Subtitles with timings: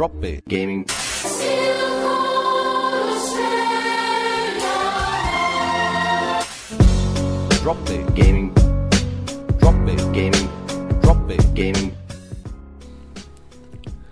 [0.00, 0.18] Drop
[0.48, 0.84] Gaming.
[7.60, 8.54] Drop Bear Gaming.
[9.58, 10.48] Drop Bear Gaming.
[11.02, 11.94] Drop Bear Gaming.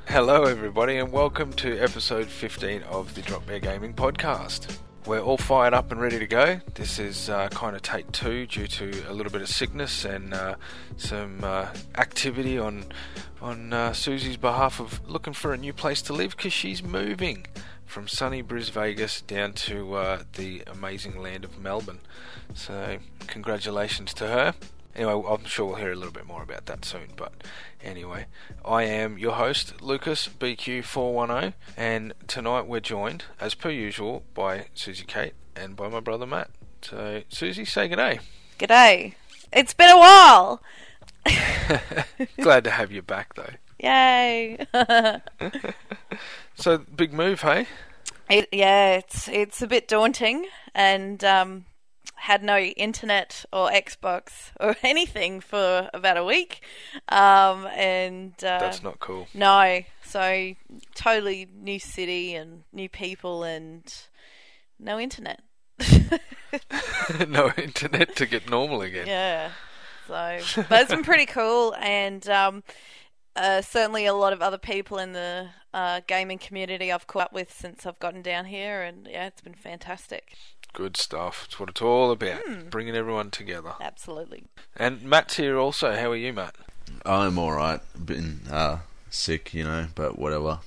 [0.04, 4.76] Hello, everybody, and welcome to episode 15 of the Drop Bear Gaming Podcast.
[5.08, 6.60] We're all fired up and ready to go.
[6.74, 10.34] This is uh, kind of take two due to a little bit of sickness and
[10.34, 10.56] uh,
[10.98, 12.84] some uh, activity on
[13.40, 17.46] on uh, Susie's behalf of looking for a new place to live because she's moving
[17.86, 22.00] from sunny Bris Vegas down to uh, the amazing land of Melbourne.
[22.52, 24.54] So, congratulations to her.
[24.98, 27.10] Anyway, I'm sure we'll hear a little bit more about that soon.
[27.14, 27.32] But
[27.80, 28.26] anyway,
[28.64, 35.04] I am your host, Lucas BQ410, and tonight we're joined, as per usual, by Susie
[35.06, 36.50] Kate and by my brother Matt.
[36.82, 38.18] So, Susie, say good day.
[38.58, 39.14] G'day.
[39.52, 40.62] It's been a while.
[42.40, 43.54] Glad to have you back, though.
[43.78, 44.58] Yay.
[46.56, 47.68] So, big move, hey?
[48.28, 51.66] it, yeah, it's it's a bit daunting and um
[52.20, 56.62] had no internet or Xbox or anything for about a week.
[57.08, 59.28] Um and uh, That's not cool.
[59.34, 59.80] no.
[60.04, 60.54] So
[60.94, 63.82] totally new city and new people and
[64.78, 65.40] no internet.
[67.28, 69.06] no internet to get normal again.
[69.06, 69.50] Yeah.
[70.06, 72.64] So, but it's been pretty cool, and um,
[73.36, 77.32] uh, certainly a lot of other people in the uh, gaming community I've caught up
[77.34, 80.32] with since I've gotten down here, and yeah, it's been fantastic.
[80.72, 81.44] Good stuff.
[81.46, 82.40] It's what it's all about.
[82.70, 83.74] Bringing everyone together.
[83.80, 84.44] Absolutely.
[84.76, 85.94] And Matt's here also.
[85.96, 86.54] How are you, Matt?
[87.04, 87.80] I'm alright.
[88.04, 88.78] Been uh,
[89.10, 90.60] sick, you know, but whatever.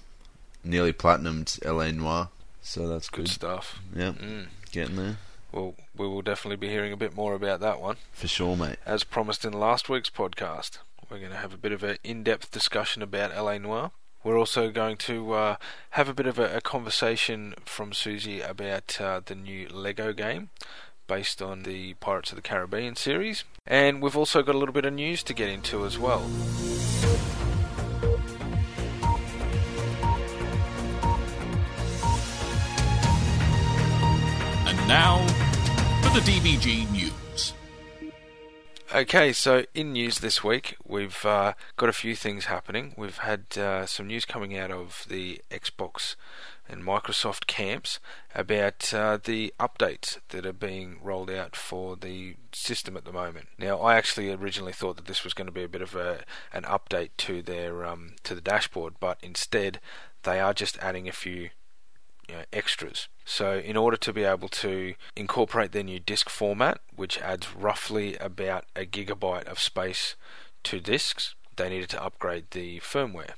[0.64, 2.30] Nearly platinumed LA Noire,
[2.62, 3.30] so that's Good good.
[3.30, 3.80] stuff.
[3.96, 4.48] Yeah, Mm.
[4.72, 5.18] getting there
[5.52, 7.96] Well, we will definitely be hearing a bit more about that one.
[8.12, 8.78] for sure, mate.
[8.86, 10.78] As promised in last week's podcast,
[11.10, 13.92] we're going to have a bit of an in depth discussion about LA Noire.
[14.24, 15.56] We're also going to uh,
[15.92, 20.50] have a bit of a, a conversation from Susie about uh, the new Lego game
[21.08, 23.44] based on the Pirates of the Caribbean series.
[23.66, 26.22] And we've also got a little bit of news to get into as well.
[34.68, 35.26] And now
[36.04, 37.11] for the DBG news.
[38.94, 42.94] Okay, so in news this week, we've uh, got a few things happening.
[42.98, 46.18] We've had uh, some news coming out of the Xbox
[46.68, 48.02] and Microsoft camps
[48.36, 53.48] about uh, the updates that are being rolled out for the system at the moment.
[53.58, 56.26] Now, I actually originally thought that this was going to be a bit of a
[56.52, 59.80] an update to their um, to the dashboard, but instead
[60.24, 61.52] they are just adding a few
[62.32, 63.10] you know, extras.
[63.26, 68.16] So, in order to be able to incorporate their new disk format, which adds roughly
[68.18, 70.16] about a gigabyte of space
[70.64, 73.34] to disks, they needed to upgrade the firmware.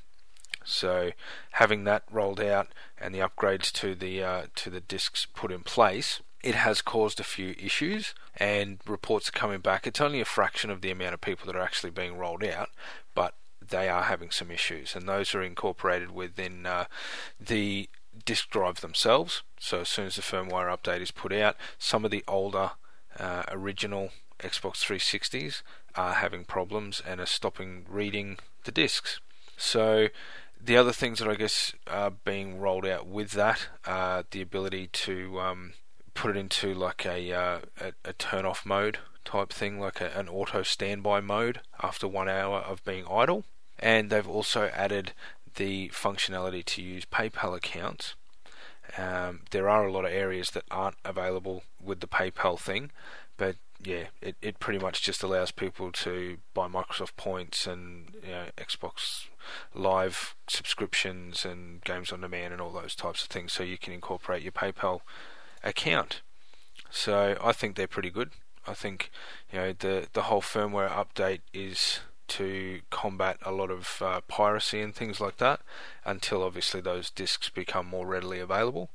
[0.64, 1.12] So,
[1.54, 2.68] having that rolled out
[3.00, 7.20] and the upgrades to the uh, to the disks put in place, it has caused
[7.20, 8.14] a few issues.
[8.38, 9.88] And reports are coming back.
[9.88, 12.70] It's only a fraction of the amount of people that are actually being rolled out,
[13.16, 13.34] but
[13.70, 16.86] they are having some issues, and those are incorporated within uh,
[17.40, 17.90] the
[18.26, 19.44] disk drive themselves.
[19.60, 22.72] So as soon as the firmware update is put out, some of the older
[23.20, 25.62] uh, original Xbox 360s
[25.96, 29.20] are having problems and are stopping reading the disks.
[29.58, 30.08] So
[30.60, 34.88] the other things that I guess are being rolled out with that are the ability
[34.88, 35.74] to um,
[36.14, 40.18] put it into like a, uh, a, a turn off mode type thing, like a,
[40.18, 43.46] an auto standby mode after one hour of being idle.
[43.80, 45.14] And they've also added
[45.56, 48.16] the functionality to use PayPal accounts.
[48.98, 52.92] Um, there are a lot of areas that aren't available with the PayPal thing,
[53.38, 58.32] but yeah, it, it pretty much just allows people to buy Microsoft points and you
[58.32, 59.28] know, Xbox
[59.74, 63.94] Live subscriptions and games on demand and all those types of things, so you can
[63.94, 65.02] incorporate your PayPal
[65.64, 66.22] account.
[66.90, 68.32] So I think they're pretty good.
[68.66, 69.12] I think
[69.52, 74.82] you know the the whole firmware update is to combat a lot of uh, piracy
[74.82, 75.62] and things like that
[76.06, 78.90] until obviously those discs become more readily available.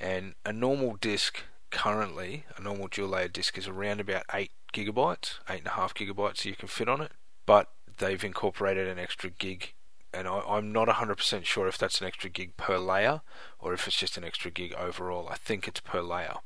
[0.00, 5.38] And a normal disc currently, a normal dual layer disc is around about 8 gigabytes,
[5.48, 7.12] 8.5 gigabytes you can fit on it,
[7.46, 7.68] but
[7.98, 9.72] they've incorporated an extra gig.
[10.12, 13.20] And I, I'm not 100% sure if that's an extra gig per layer
[13.58, 15.28] or if it's just an extra gig overall.
[15.28, 16.36] I think it's per layer.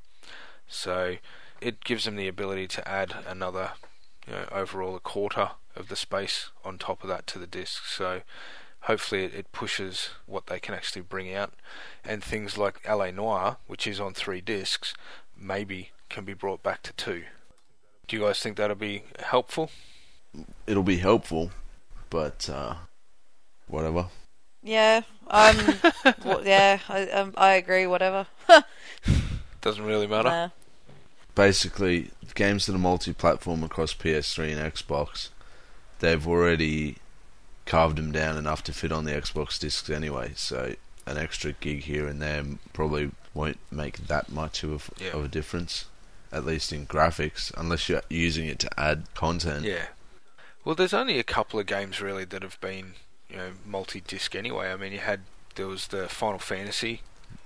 [0.66, 1.16] So
[1.60, 3.72] it gives them the ability to add another,
[4.26, 7.86] you know, overall a quarter of the space on top of that to the disc.
[7.86, 8.22] So
[8.82, 11.52] hopefully it, it pushes what they can actually bring out,
[12.04, 14.94] and things like LA Noire, which is on three discs,
[15.36, 17.24] maybe can be brought back to two.
[18.06, 19.70] Do you guys think that'll be helpful?
[20.66, 21.50] It'll be helpful,
[22.10, 22.74] but uh,
[23.66, 24.06] whatever.
[24.62, 25.56] Yeah, um,
[26.22, 27.86] w- yeah, I, um, I agree.
[27.86, 28.26] Whatever.
[29.60, 30.28] Doesn't really matter.
[30.28, 30.48] Nah.
[31.34, 35.28] basically games that are multi-platform across PS3 and Xbox,
[36.00, 36.96] they've already
[37.66, 40.32] carved them down enough to fit on the Xbox discs anyway.
[40.36, 40.74] So
[41.06, 45.10] an extra gig here and there probably won't make that much of a, f- Yeah.
[45.12, 45.86] of a difference,
[46.30, 49.64] at least in graphics, unless you're using it to add content.
[49.64, 49.86] Yeah.
[50.64, 52.94] Well, there's only a couple of games really that have been,
[53.28, 54.70] you know, multi-disc anyway.
[54.72, 55.20] I mean, you had
[55.56, 57.02] there was the Final Fantasy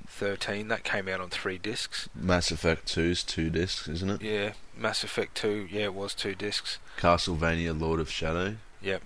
[0.09, 2.09] 13 that came out on three discs.
[2.15, 4.23] Mass Effect 2's two discs, isn't it?
[4.23, 6.79] Yeah, Mass Effect 2, yeah, it was two discs.
[6.99, 8.57] Castlevania Lord of Shadow.
[8.83, 9.03] Yep.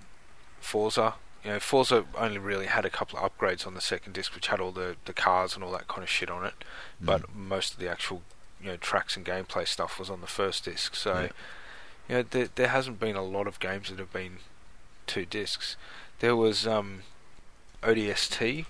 [0.59, 4.33] Forza, you know, Forza only really had a couple of upgrades on the second disc,
[4.33, 6.53] which had all the the cars and all that kind of shit on it.
[7.01, 8.21] But most of the actual,
[8.61, 10.95] you know, tracks and gameplay stuff was on the first disc.
[10.95, 11.29] So, Yeah.
[12.07, 14.37] you know, there there hasn't been a lot of games that have been
[15.05, 15.75] two discs.
[16.19, 17.01] There was um,
[17.83, 18.65] ODST,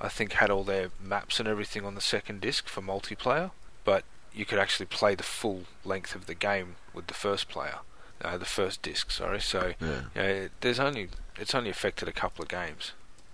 [0.00, 3.50] I think, had all their maps and everything on the second disc for multiplayer,
[3.84, 4.04] but
[4.34, 7.78] you could actually play the full length of the game with the first player,
[8.22, 9.10] uh, the first disc.
[9.10, 10.00] Sorry, so Yeah.
[10.14, 11.08] yeah, there's only
[11.38, 12.92] it's only affected a couple of games,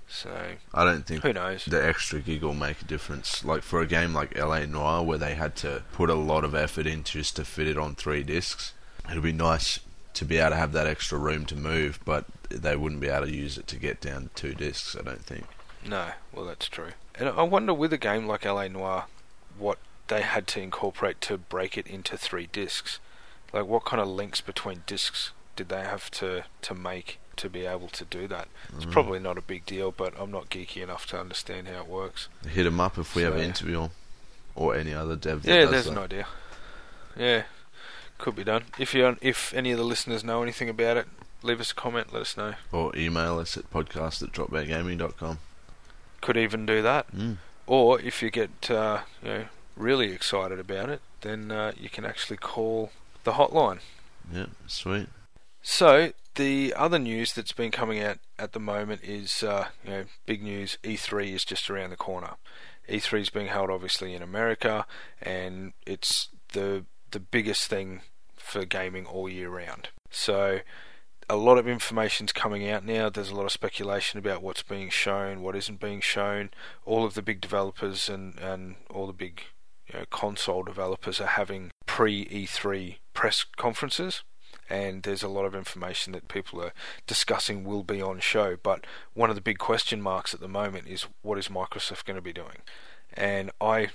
[0.09, 0.31] so
[0.75, 1.65] I don't think who knows?
[1.67, 3.45] the extra gig will make a difference.
[3.45, 6.55] Like for a game like LA Noire, where they had to put a lot of
[6.55, 8.73] effort in just to fit it on three discs,
[9.11, 9.81] it'll be nice
[10.15, 13.27] to be able to have that extra room to move, but they wouldn't be able
[13.27, 14.97] to use it to get down to two discs.
[14.97, 15.47] I don't think.
[15.87, 16.91] No, well that's true.
[17.15, 19.07] And I wonder with a game like LA Noire,
[19.59, 19.79] what
[20.09, 22.99] they had to incorporate to break it into three discs.
[23.53, 27.65] Like what kind of links between discs did they have to to make to be
[27.67, 28.49] able to do that?
[28.77, 28.93] It's Mm.
[28.93, 32.29] probably not a big deal, but I'm not geeky enough to understand how it works.
[32.49, 33.91] Hit them up if we have an interview or,
[34.55, 35.45] or any other dev.
[35.45, 35.93] Yeah, there's that.
[35.93, 36.27] an idea.
[37.17, 37.43] Yeah,
[38.19, 38.65] could be done.
[38.79, 41.09] If you if any of the listeners know anything about it,
[41.43, 42.13] leave us a comment.
[42.13, 42.55] Let us know.
[42.73, 45.39] Or email us at podcast at dropbeargaming.com.
[46.21, 47.11] Could even do that.
[47.15, 47.39] Mm.
[47.67, 49.45] Or if you get uh, you know
[49.77, 52.91] really excited about it, then uh, you can actually call
[53.25, 53.81] the hotline.
[54.33, 55.09] Yeah, sweet.
[55.63, 60.05] So the other news that's been coming out at the moment is uh, you know
[60.27, 60.79] big news.
[60.83, 62.35] E3 is just around the corner.
[62.89, 64.87] E3 is being held obviously in America,
[65.21, 68.03] and it's the the biggest thing
[68.37, 69.91] for gaming all year round.
[70.11, 70.61] So
[71.31, 73.09] a lot of information's coming out now.
[73.09, 76.51] There's a lot of speculation about what's being shown, what isn't being shown.
[76.85, 79.43] All of the big developers and, and all the big
[79.87, 84.25] you know, console developers are having pre E3 press conferences,
[84.69, 86.73] and there's a lot of information that people are
[87.07, 88.57] discussing will be on show.
[88.61, 88.85] But
[89.15, 92.23] one of the big question marks at the moment is what is Microsoft going to
[92.23, 92.63] be doing?
[93.15, 93.91] And I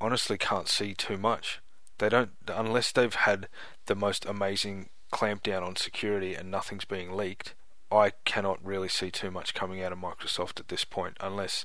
[0.00, 1.60] honestly can't see too much.
[1.98, 3.48] They don't unless they've had
[3.86, 7.54] the most amazing clampdown on security and nothing's being leaked.
[7.90, 11.64] I cannot really see too much coming out of Microsoft at this point, unless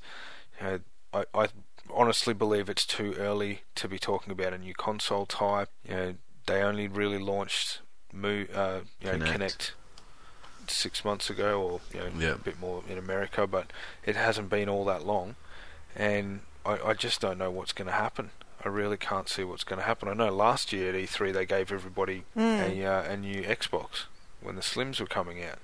[0.62, 0.80] you know,
[1.13, 1.48] I, I
[1.94, 5.69] honestly believe it's too early to be talking about a new console type.
[5.88, 6.13] You know,
[6.45, 7.81] they only really launched
[8.13, 9.38] Mo, uh, you know, Kinect.
[9.38, 9.72] Kinect
[10.68, 12.34] six months ago, or you know, Yeah.
[12.36, 13.72] a bit more in America, but
[14.06, 15.36] it hasn't been all that long,
[15.94, 18.31] and I, I just don't know what's going to happen.
[18.65, 20.07] I really can't see what's going to happen.
[20.07, 24.05] I know last year at E3 they gave everybody a uh, a new Xbox
[24.41, 25.60] when the Slims were coming out.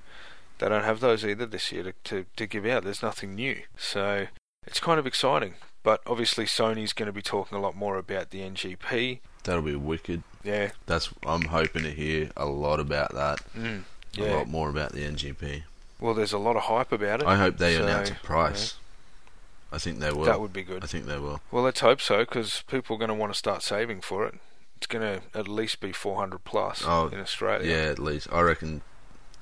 [0.60, 2.84] They don't have those either this year to, to, to give out.
[2.84, 3.62] There's nothing new.
[3.78, 4.28] So
[4.68, 5.54] it's kind of exciting.
[5.84, 9.20] But obviously Sony's going to be talking a lot more about the NGP.
[9.44, 10.24] That'll be wicked.
[10.44, 10.72] Yeah.
[10.86, 13.40] That's I'm hoping to hear a lot about that.
[13.58, 13.84] Mm.
[14.18, 15.64] A lot more about the NGP.
[16.02, 17.28] Well, there's a lot of hype about it.
[17.28, 18.76] I hope they So, announce a price.
[19.72, 20.26] I think they will.
[20.26, 20.84] that would be good.
[20.84, 21.42] I think they will.
[21.52, 24.36] Well, let's hope so, because people are going to want to start saving for it.
[24.78, 27.70] It's going to at least be 400 plus Oh, in Australia.
[27.70, 28.82] Yeah, at least I reckon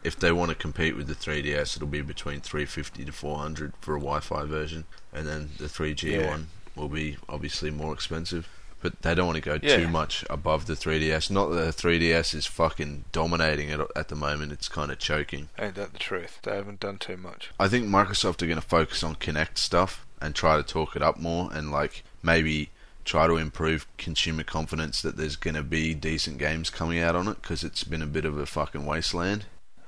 [0.03, 3.95] if they want to compete with the 3DS, it'll be between 350 to 400 for
[3.95, 6.27] a Wi-Fi version, and then the 3G Yeah.
[6.29, 8.47] one will be obviously more expensive.
[8.81, 9.77] But they don't want to go Yeah.
[9.77, 11.29] too much above the 3DS.
[11.31, 15.49] Not that the 3DS is fucking dominating it at the moment; it's kind of choking.
[15.57, 16.39] Ain't that the truth?
[16.43, 17.49] They haven't done too much.
[17.59, 21.01] I think Microsoft are going to focus on Kinect stuff and try to talk it
[21.01, 22.69] up more, and like maybe
[23.03, 27.27] try to improve consumer confidence that there's going to be decent games coming out on
[27.27, 29.45] it because it's been a bit of a fucking wasteland.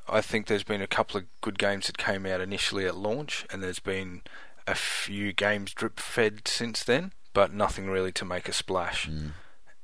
[0.07, 3.45] I think there's been a couple of good games that came out initially at launch,
[3.51, 4.21] and there's been
[4.65, 9.07] a few games drip fed since then, but nothing really to make a splash.
[9.07, 9.31] Mm.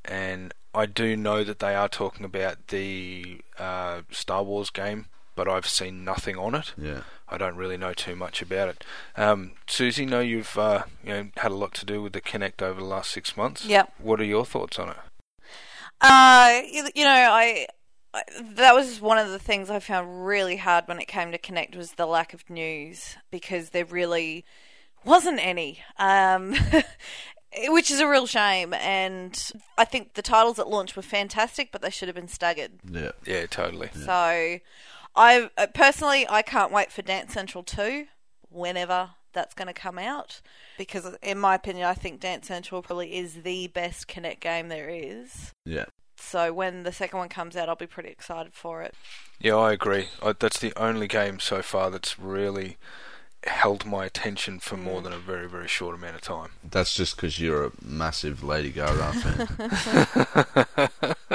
[0.04, 5.48] And I do know that they are talking about the uh, Star Wars game, but
[5.48, 6.74] I've seen nothing on it.
[6.78, 7.04] Yeah.
[7.30, 8.84] I don't really know too much about it.
[9.16, 12.62] Um, Susie, know you've uh, you know had a lot to do with the Kinect
[12.62, 13.66] over the last six months.
[13.66, 13.94] Yep.
[14.00, 14.98] What are your thoughts on it?
[16.02, 17.68] Uh, you, you know, I,
[18.14, 18.24] I
[18.56, 21.78] that was one of the things I found really hard when it came to Kinect
[21.78, 24.44] was the lack of news because they're really
[25.06, 25.80] wasn't any.
[25.98, 26.54] Um,
[27.68, 28.74] which is a real shame.
[28.74, 32.72] And I think the titles at launch were fantastic, but they should have been staggered.
[32.90, 33.12] Yeah.
[33.26, 33.90] Yeah, totally.
[33.94, 34.60] So,
[35.16, 38.08] I uh, personally I can't wait for Dance Central two,
[38.50, 40.42] whenever that's going to come out,
[40.78, 44.90] because in my opinion, I think Dance Central probably is the best Kinect game there
[44.90, 45.52] is.
[45.66, 45.86] Yeah.
[46.18, 48.96] So when the second one comes out, I'll be pretty excited for it.
[49.40, 50.08] Yeah, I agree.
[50.24, 52.78] I, that's the only game so far that's really
[53.46, 55.06] held my attention for more mm.
[55.06, 56.52] than a very, very short amount of time.
[56.64, 60.94] That's just because you're a massive Lady Gaga fan.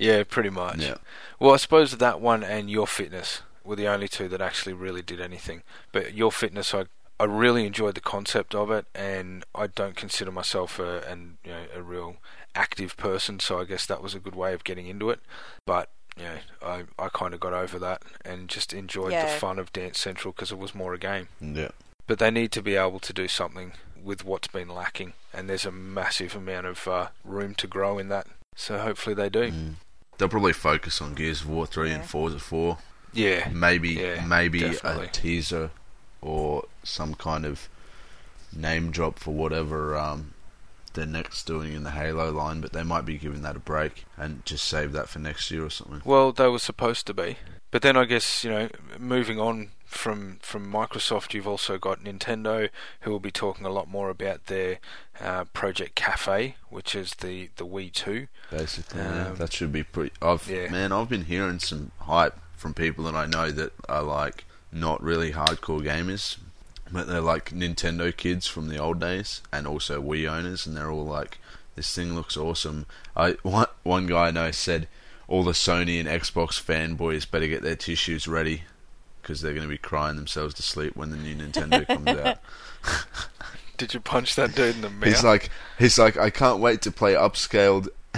[0.00, 0.78] Yeah, pretty much.
[0.78, 0.96] Yeah.
[1.38, 5.02] Well, I suppose that one and Your Fitness were the only two that actually really
[5.02, 5.62] did anything.
[5.92, 6.86] But Your Fitness, I
[7.20, 11.50] I really enjoyed the concept of it, and I don't consider myself a and you
[11.50, 12.16] know a real
[12.54, 15.20] active person, so I guess that was a good way of getting into it.
[15.66, 19.58] But you know, I I kind of got over that and just enjoyed the fun
[19.58, 21.28] of Dance Central because it was more a game.
[21.40, 21.70] yeah.
[22.06, 25.64] But they need to be able to do something with what's been lacking, and there's
[25.64, 28.26] a massive amount of uh, room to grow in that.
[28.56, 29.52] So hopefully they do.
[29.52, 29.74] Mm.
[30.18, 32.78] They'll probably focus on Gears of War 3 and Forza 4.
[33.12, 35.06] Yeah, Maybe Yeah, maybe definitely.
[35.06, 35.70] a teaser
[36.20, 37.68] or some kind of
[38.52, 40.34] name drop for whatever um,
[40.92, 44.04] they're next doing in the Halo line, but they might be giving that a break
[44.16, 46.02] and just save that for next year or something.
[46.04, 47.36] Well, they were supposed to be,
[47.70, 48.68] but then I guess you know,
[48.98, 52.70] moving on from from Microsoft, you've also got Nintendo,
[53.00, 54.78] who will be talking a lot more about their
[55.20, 58.28] uh, Project Cafe, which is the the Wii Two.
[58.50, 60.12] Basically, yeah, Um, that should be pretty.
[60.22, 60.68] I've yeah.
[60.70, 65.02] man, I've been hearing some hype from people that I know that are like not
[65.02, 66.36] really hardcore gamers,
[66.92, 70.90] but they're like Nintendo kids from the old days, and also Wii owners, and they're
[70.90, 71.38] all like,
[71.76, 74.88] "This thing looks awesome." I one one guy I know said,
[75.28, 78.62] "All the Sony and Xbox fanboys better get their tissues ready."
[79.22, 82.38] Because they're going to be crying themselves to sleep when the new Nintendo comes out.
[83.76, 85.08] Did you punch that dude in the mouth?
[85.08, 87.88] He's like, he's like, I can't wait to play upscaled.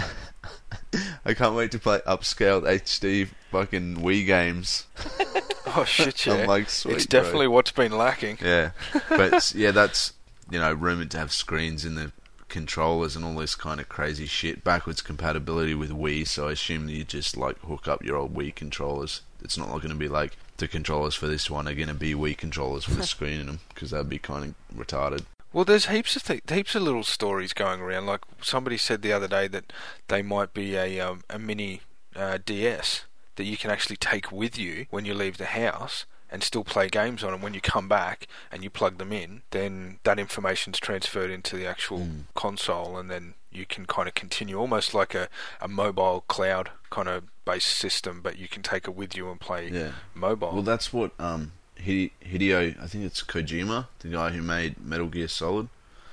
[1.25, 4.87] I can't wait to play upscaled HD fucking Wii games.
[5.77, 6.45] oh shit, yeah.
[6.45, 6.97] Like, it's bro.
[6.97, 8.37] definitely what's been lacking.
[8.41, 8.71] Yeah,
[9.09, 10.13] but yeah, that's
[10.49, 12.11] you know rumored to have screens in the
[12.49, 14.63] controllers and all this kind of crazy shit.
[14.63, 18.53] Backwards compatibility with Wii, so I assume you just like hook up your old Wii
[18.53, 19.21] controllers.
[19.43, 22.13] It's not going to be like the controllers for this one are going to be
[22.13, 25.25] Wii controllers with a screen in them because that'd be kind of retarded.
[25.51, 28.05] Well, there's heaps of th- heaps of little stories going around.
[28.05, 29.71] Like somebody said the other day that
[30.07, 31.81] they might be a um, a mini
[32.15, 36.41] uh, DS that you can actually take with you when you leave the house and
[36.43, 37.33] still play games on.
[37.33, 41.55] And when you come back and you plug them in, then that information's transferred into
[41.57, 42.23] the actual Mm.
[42.33, 45.29] console, and then you can kind of continue almost like a,
[45.61, 49.39] a mobile cloud kind of based system, but you can take it with you and
[49.39, 49.91] play Yeah.
[50.15, 50.53] mobile.
[50.53, 55.07] Well, that's what um, Hide- Hideo, I think it's Kojima, the guy who made Metal
[55.07, 55.67] Gear Solid.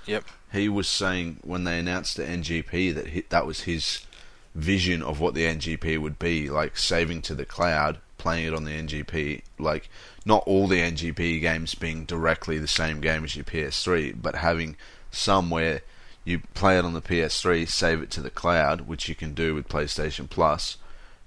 [0.06, 0.24] Yep.
[0.52, 4.00] He was saying when they announced the NGP that hi that was his
[4.54, 8.64] vision of what the NGP would be, like saving to the cloud, playing it on
[8.64, 9.88] the NGP, like
[10.25, 14.76] not all the NGP games being directly the same game as your PS3, but having
[15.11, 15.83] somewhere
[16.25, 19.54] you play it on the PS3, save it to the cloud, which you can do
[19.54, 20.76] with PlayStation Plus,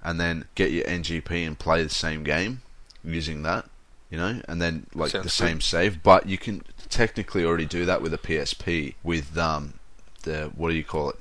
[0.03, 2.61] and then get your NGP and play the same game
[3.03, 3.65] using that,
[4.09, 5.47] you know, and then like Sounds the good.
[5.47, 6.03] same save.
[6.03, 9.73] But you can technically already do that with a PSP with um
[10.23, 11.15] the what do you call it?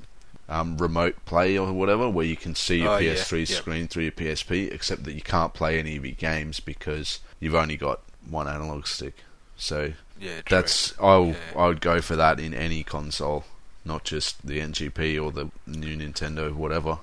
[0.52, 3.56] Um, remote play or whatever, where you can see your Oh, PS3 yeah.
[3.56, 7.54] screen through your PSP, except that you can't play any of your games because you've
[7.54, 9.14] only got one analog stick.
[9.56, 11.34] So yeah, that's I Yeah.
[11.56, 13.44] I would go for that in any console,
[13.82, 16.98] not just the NGP or the new Nintendo, whatever.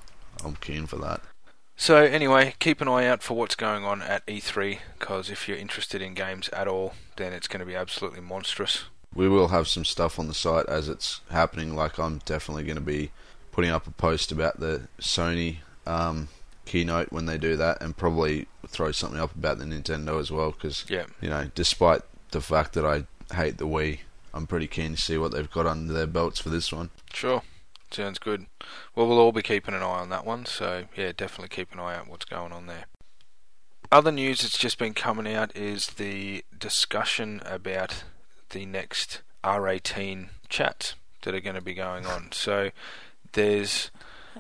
[0.46, 1.22] I'm keen for that.
[1.76, 5.58] So anyway, keep an eye out for what's going on at E3 because if you're
[5.58, 8.84] interested in games at all, then it's going to be absolutely monstrous.
[9.16, 11.76] We will have some stuff on the site as it's happening.
[11.76, 13.10] Like I'm definitely going to be
[13.60, 16.30] putting up a post about the Sony um,
[16.64, 20.52] keynote when they do that, and probably throw something up about the Nintendo as well.
[20.52, 21.08] Because Yeah.
[21.20, 23.04] you know, despite the fact that I
[23.36, 24.00] hate the Wii,
[24.34, 26.90] I'm pretty keen to see what they've got under their belts for this one.
[27.14, 27.42] Sure.
[27.92, 28.46] Sounds good.
[28.96, 31.82] Well, we'll all be keeping an eye on that one, so yeah, definitely keep an
[31.82, 32.86] eye out what's going on there.
[33.92, 38.06] Other news that's just been coming out is the discussion about
[38.52, 42.32] the next R18 chats that are going to be going on.
[42.32, 42.70] So
[43.34, 43.92] there's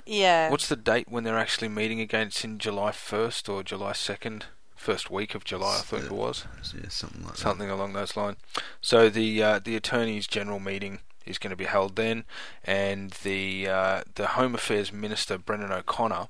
[0.05, 0.50] Yeah.
[0.50, 2.27] what's the date when they're actually meeting again?
[2.27, 4.43] It's in July 1st or July 2nd,
[4.75, 7.69] first week of July, I think it was Yeah, something like that.
[7.69, 8.38] along those lines.
[8.81, 12.24] So the uh, the attorneys general meeting is going to be held then,
[12.63, 16.29] and the uh, the Home Affairs Minister Brendan O'Connor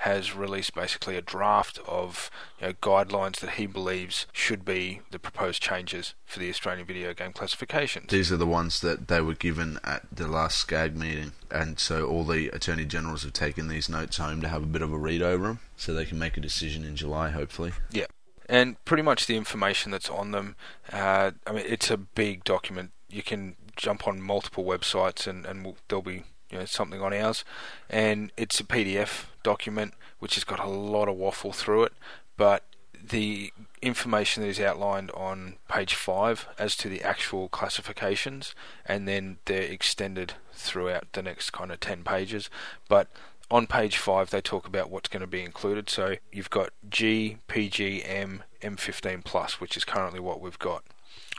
[0.00, 5.18] has released basically a draft of you know, guidelines that he believes should be the
[5.18, 8.10] proposed changes for the Australian video game classifications.
[8.10, 12.06] These are the ones that they were given at the last SCAG meeting, and so
[12.06, 14.98] all the attorney generals have taken these notes home to have a bit of a
[14.98, 17.72] read over them, so they can make a decision in July, hopefully.
[17.90, 18.06] Yeah,
[18.48, 20.56] and pretty much the information that's on them.
[20.92, 22.92] Uh, I mean, it's a big document.
[23.08, 27.12] You can jump on multiple websites, and and we'll, there'll be you know something on
[27.12, 27.44] ours,
[27.88, 31.92] and it's a PDF document which has got a lot of waffle through it,
[32.36, 32.64] but
[33.08, 39.38] the information that is outlined on page five as to the actual classifications, and then
[39.44, 42.50] they're extended throughout the next kind of ten pages,
[42.88, 43.08] but
[43.50, 45.88] on page 5 they talk about what's going to be included.
[45.88, 50.82] So you've got G, PG, M, M15 plus which is currently what we've got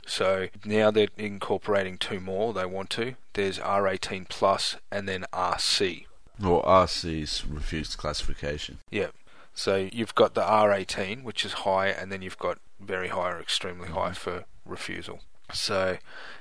[0.06, 6.06] so now they're incorporating two more they want to there's R18 plus and then RC
[6.44, 8.80] Or RC's refused classification.
[8.92, 9.08] yeah
[9.54, 13.39] so you've got the R18 which is high and then you've got very high or
[13.39, 15.22] extremely high for refusal
[15.54, 15.98] so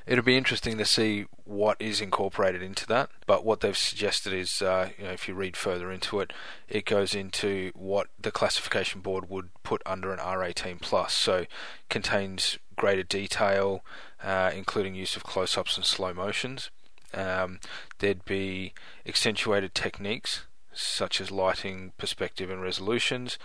[0.06, 3.08] it'll be interesting to see what is incorporated into that.
[3.24, 6.32] But what they've suggested is, uh, you know, if you read further into it,
[6.68, 11.14] it goes into what the classification board would put under an R18 plus.
[11.14, 11.46] So
[11.88, 13.82] contains greater detail,
[14.22, 16.70] uh, including use of close-ups and slow motions.
[17.14, 17.60] Um,
[17.98, 18.74] there'd be
[19.06, 23.38] accentuated techniques such as lighting, perspective, and resolutions.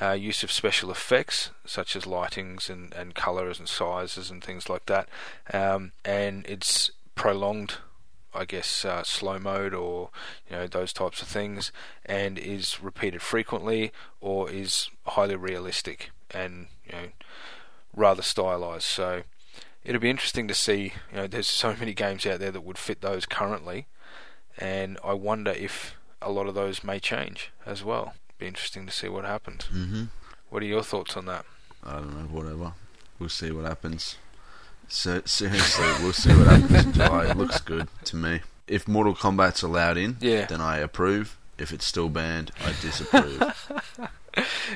[0.00, 4.68] Uh, use of special effects such as lightings and, and colours and sizes and things
[4.68, 5.08] like that.
[5.52, 7.74] Um, and it's prolonged,
[8.32, 10.10] I guess, uh, slow mode or
[10.48, 11.72] you know those types of things,
[12.06, 17.08] and is repeated frequently or is highly realistic and you know
[17.94, 18.84] rather stylized.
[18.84, 19.22] So
[19.84, 20.92] it'll be interesting to see.
[21.10, 23.86] You know, there's so many games out there that would fit those currently,
[24.58, 28.14] and I wonder if a lot of those may change as well.
[28.38, 29.64] Be interesting to see what happens.
[29.72, 30.04] Mm-hmm.
[30.50, 31.44] What are your thoughts on that?
[31.84, 32.72] I don't know, whatever.
[33.18, 34.16] We'll see what happens.
[34.88, 37.26] So, seriously, we'll see what happens in July.
[37.30, 38.40] It looks good to me.
[38.66, 40.46] If Mortal Kombat's allowed in, Yeah.
[40.46, 41.36] then I approve.
[41.58, 43.42] If it's still banned, I disapprove.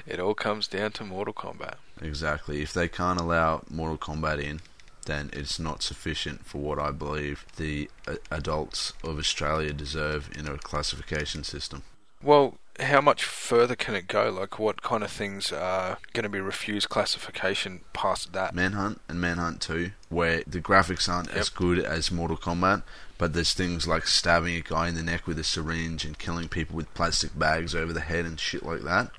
[0.07, 1.75] It all comes down to Mortal Kombat.
[2.01, 2.63] Exactly.
[2.63, 4.61] If they can't allow Mortal Kombat in,
[5.07, 10.47] then it's not sufficient for what I believe the uh, adults of Australia deserve in
[10.47, 11.83] a classification system.
[12.23, 14.31] Well, how much further can it go?
[14.31, 18.55] Like, what kind of things are going to be refused classification past that?
[18.55, 22.83] Manhunt and Manhunt 2, where the graphics aren't as good as Mortal Kombat,
[23.17, 26.49] but there's things like stabbing a guy in the neck with a syringe and killing
[26.49, 29.11] people with plastic bags over the head and shit like that.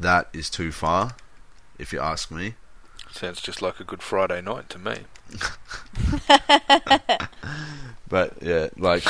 [0.00, 1.14] That is too far,
[1.78, 2.54] if you ask me.
[3.10, 4.98] Sounds just like a good Friday night to me.
[8.08, 9.04] But yeah, like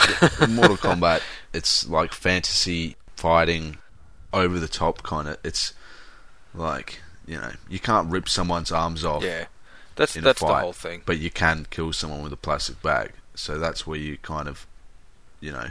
[0.49, 3.79] Mortal Kombat, it's like fantasy fighting,
[4.33, 5.39] over the top kind of.
[5.45, 5.73] It's
[6.55, 9.23] like you know you can't rip someone's arms off.
[9.23, 9.47] Yeah,
[9.95, 11.03] that's that's the whole thing.
[11.07, 13.13] But you can kill someone with a plastic bag.
[13.35, 14.67] So that's where you kind of,
[15.41, 15.69] you know,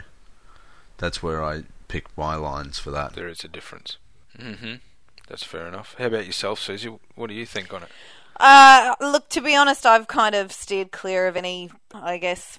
[0.96, 3.12] that's where I pick my lines for that.
[3.14, 3.98] There is a difference.
[4.38, 4.76] hmm
[5.28, 5.94] That's fair enough.
[5.98, 6.96] How about yourself, Susie?
[7.14, 7.90] What do you think on it?
[8.40, 12.58] Uh, look, to be honest, I've kind of steered clear of any, I guess,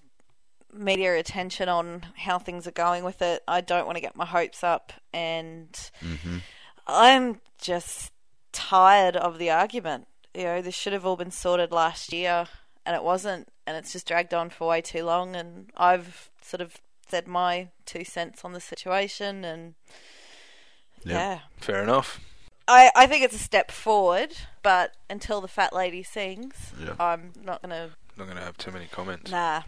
[0.74, 3.44] media attention on how things are going with it.
[3.48, 6.38] I don't want to get my hopes up, and hmm
[6.86, 8.12] I'm just
[8.52, 10.08] tired of the argument.
[10.34, 12.48] You know, this should have all been sorted last year,
[12.86, 15.36] and it wasn't, and it's just dragged on for way too long.
[15.36, 16.78] And I've sort of
[17.08, 19.76] said my two cents on the situation, and
[21.04, 21.14] Yeah.
[21.14, 21.40] yeah.
[21.58, 22.20] Fair enough.
[22.70, 24.32] I, I think it's a step forward,
[24.64, 26.94] but until the fat lady sings, Yeah.
[27.00, 27.90] I'm not gonna.
[28.18, 29.32] Not going to have too many comments.
[29.32, 29.62] Nah,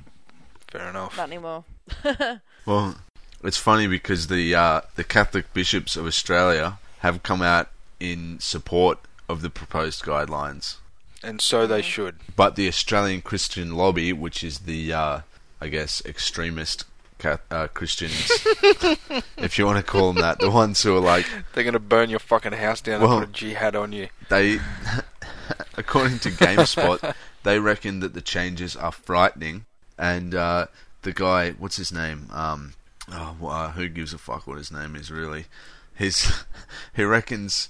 [0.67, 1.15] Fair enough.
[1.17, 1.63] not anymore.
[2.65, 2.95] Well,
[3.43, 8.99] it's funny because the uh, the Catholic bishops of Australia have come out in support
[9.27, 10.75] of the proposed guidelines,
[11.23, 11.69] And so Mm.
[11.69, 12.15] they should.
[12.35, 15.19] but the Australian Christian Lobby, which is the uh,
[15.59, 16.87] I guess extremist Cath-
[17.25, 18.29] uh, Christians,
[19.37, 21.79] if you want to call them that, the ones who are like They're going to
[21.79, 24.09] burn your fucking house down Well- and put a jihad on you.
[24.29, 24.59] they,
[25.77, 29.65] according to GameSpot, they reckon that the changes are frightening.
[29.97, 30.67] And uh,
[31.03, 32.27] the guy, what's his name?
[32.31, 32.73] Um,
[33.11, 35.45] oh, well, uh, who gives a fuck what his name is really?
[35.93, 36.31] His,
[36.95, 37.69] he reckons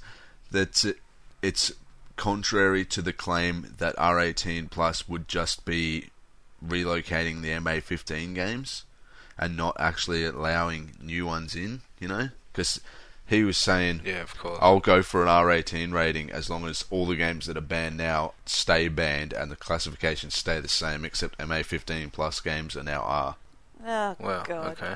[0.52, 0.96] that
[1.42, 1.72] it's
[2.16, 6.10] contrary to the claim that R18 Plus would just be
[6.66, 8.86] relocating the MA15 games
[9.42, 11.82] and not actually allowing new ones in.
[12.00, 12.80] You know, because
[13.28, 14.60] He was saying, Yeah, of course.
[14.62, 17.96] I'll go for an R18 rating as long as all the games that are banned
[17.98, 23.02] now stay banned and the classifications stay the same, except MA15 plus games are now
[23.02, 23.36] R.
[23.86, 24.44] Oh Wow.
[24.44, 24.72] god.
[24.74, 24.96] Okay.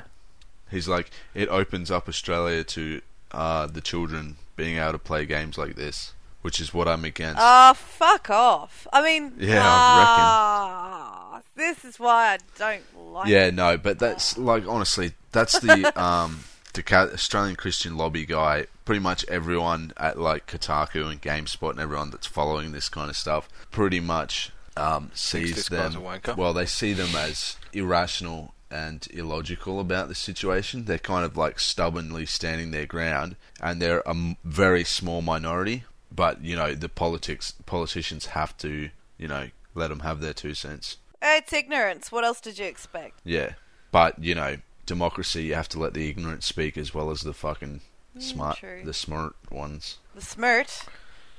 [0.70, 3.00] He's like, it opens up Australia to
[3.32, 6.12] uh, the children being able to play games like this,
[6.46, 7.40] which is what I'm against.
[7.42, 8.86] Oh, fuck off.
[8.92, 14.38] I mean, Yeah, I ah, This is why I don't like yeah, no, but that's
[14.38, 18.66] like honestly, that's the um the Australian Christian lobby guy.
[18.84, 23.16] Pretty much everyone at like Kotaku and GameSpot and everyone that's following this kind of
[23.16, 25.94] stuff pretty much um, sees them.
[25.94, 26.36] guy's a wanker.
[26.36, 30.84] Well, they see them as irrational and illogical about the situation.
[30.84, 35.82] They're kind of like stubbornly standing their ground, and they're a very small minority.
[36.12, 40.54] But you know, the politics politicians have to you know let them have their two
[40.54, 40.96] cents.
[41.22, 42.12] It's ignorance.
[42.12, 43.20] What else did you expect?
[43.24, 43.54] Yeah,
[43.90, 45.44] but you know, democracy.
[45.44, 47.80] You have to let the ignorant speak as well as the fucking
[48.18, 48.82] smart, true.
[48.84, 49.98] the smart ones.
[50.14, 50.84] The smirt.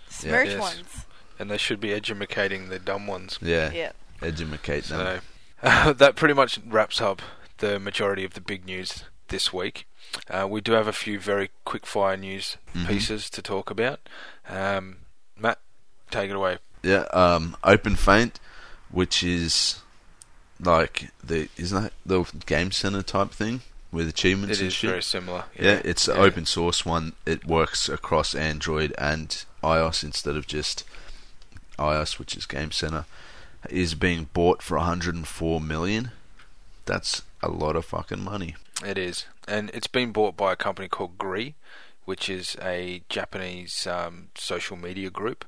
[0.08, 0.60] The smirt Yes.
[0.60, 1.06] ones.
[1.40, 3.38] And they should be educating the dumb ones.
[3.42, 3.92] Yeah, Yeah.
[4.22, 5.22] educate them.
[5.64, 7.22] So that pretty much wraps up
[7.60, 9.88] the majority of the big news this week.
[10.30, 12.88] Uh, we do have a few very quick fire news Mhm.
[12.88, 14.00] pieces to talk about.
[14.50, 14.98] Um,
[15.38, 15.60] Matt,
[16.12, 16.58] take it away.
[16.84, 18.36] Yeah, um, OpenFeint,
[18.89, 19.80] which is
[20.60, 24.89] like the isn't that the game center type thing with achievements It and is shit.
[24.89, 25.46] very similar.
[25.60, 26.24] yeah, it's an Yeah.
[26.24, 27.13] open source one.
[27.26, 30.84] It works across Android and iOS instead of just
[31.78, 33.06] iOS, which is Game Center.
[33.70, 36.12] Is being bought for 104 million.
[36.86, 38.56] That's a lot of fucking money.
[38.86, 41.56] It is, and it's been bought by a company called Gree,
[42.06, 45.46] which is a Japanese um, social media group,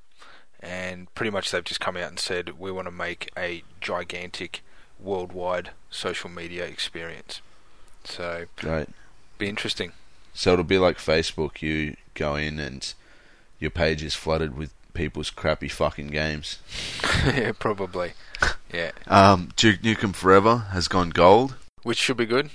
[0.59, 4.61] and pretty much they've just come out and said we want to make a gigantic
[4.99, 7.41] worldwide social media experience.
[8.03, 8.89] So Great.
[9.37, 9.91] be interesting.
[10.33, 11.61] So it'll be like Facebook.
[11.61, 12.93] You go in and
[13.59, 16.59] your page is flooded with people's crappy fucking games.
[17.25, 18.13] yeah, probably.
[18.73, 21.55] Yeah, Um, Duke Nukem Forever has gone gold.
[21.83, 22.49] which should be good.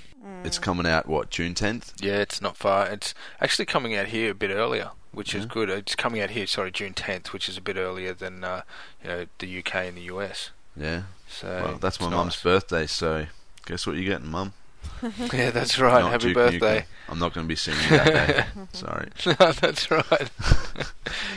[0.45, 1.93] It's coming out what June 10th.
[2.01, 2.87] Yeah, it's not far.
[2.87, 5.69] It's actually coming out here a bit earlier, which is good.
[5.69, 8.61] It's coming out here, sorry, June 10th, which is a bit earlier than uh,
[9.03, 10.51] you know the UK and the US.
[10.75, 11.03] Yeah.
[11.27, 12.43] So well, that's my it's mum's nice.
[12.43, 13.25] birthday, so
[13.65, 14.53] guess what you're getting, mum?
[15.33, 16.01] Yeah, that's right.
[16.01, 16.81] Not Happy birthday.
[16.81, 16.85] Nukem.
[17.09, 18.45] I'm not going to be seeing you that day.
[18.73, 19.09] Sorry.
[19.39, 20.29] No, that's right.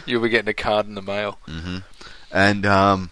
[0.07, 1.38] You'll be getting a card in the mail.
[1.47, 1.79] hmm
[2.31, 3.11] And um,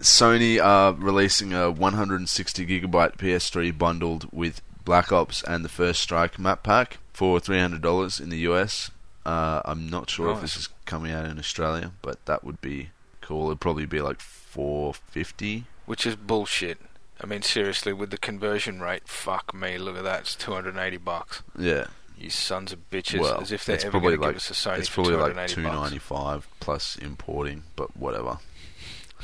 [0.00, 6.38] Sony are releasing a 160 gigabyte PS3 bundled with Black Ops and the First Strike
[6.38, 8.90] map pack for $300 in the US.
[9.24, 12.90] Uh, I'm not sure if this is coming out in Australia, but that would be
[13.22, 13.46] cool.
[13.46, 15.64] It'd probably be like 450.
[15.86, 16.78] Which is bullshit.
[17.20, 20.20] I mean, seriously, with the conversion rate, fuck me, look at that.
[20.22, 21.42] It's 280 bucks.
[21.58, 21.86] Yeah.
[22.18, 23.20] You sons of bitches.
[23.20, 25.14] well, as if they're ever going to like give us a Sony it's for probably
[25.16, 28.38] like 280 two ninety five plus importing, but whatever.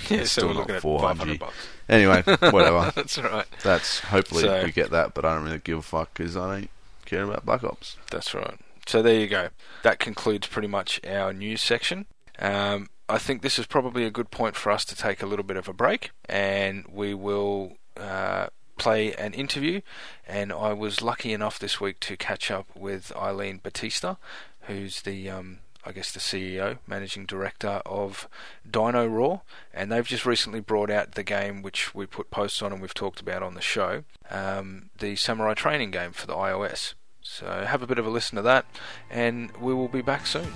[0.09, 1.19] Yeah, It's so still not looking at 400.
[1.19, 1.55] 500 bucks.
[1.89, 2.93] Anyway, whatever.
[2.95, 3.47] that's right.
[3.63, 6.55] That's hopefully So- we get that, but I don't really give a fuck because I
[6.61, 6.71] don't
[7.07, 7.97] care about Black Ops.
[8.11, 8.59] That's right.
[8.87, 9.49] So there you go.
[9.83, 12.07] That concludes pretty much our news section.
[12.39, 15.45] Um, I think this is probably a good point for us to take a little
[15.45, 18.47] bit of a break, and we will uh,
[18.79, 19.81] play an interview.
[20.27, 24.15] And I was lucky enough this week to catch up with Eileen Batista,
[24.63, 28.29] who's the um, I guess the CEO, managing director of
[28.69, 29.41] Dino Raw,
[29.73, 32.93] and they've just recently brought out the game which we put posts on and we've
[32.95, 36.95] talked about on the show, um, the Samurai Training game for the iOS.
[37.23, 38.67] So have a bit of a listen to that,
[39.11, 40.53] and we will be back soon.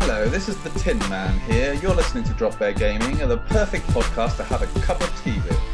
[0.00, 1.74] Hello, this is the Tin Man here.
[1.74, 5.36] You're listening to Drop Bear Gaming, the perfect podcast to have a cup of tea
[5.40, 5.71] with.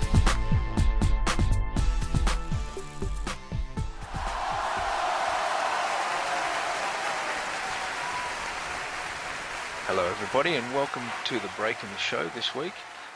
[9.89, 12.75] Hello, everybody, and welcome to the break in the show this week.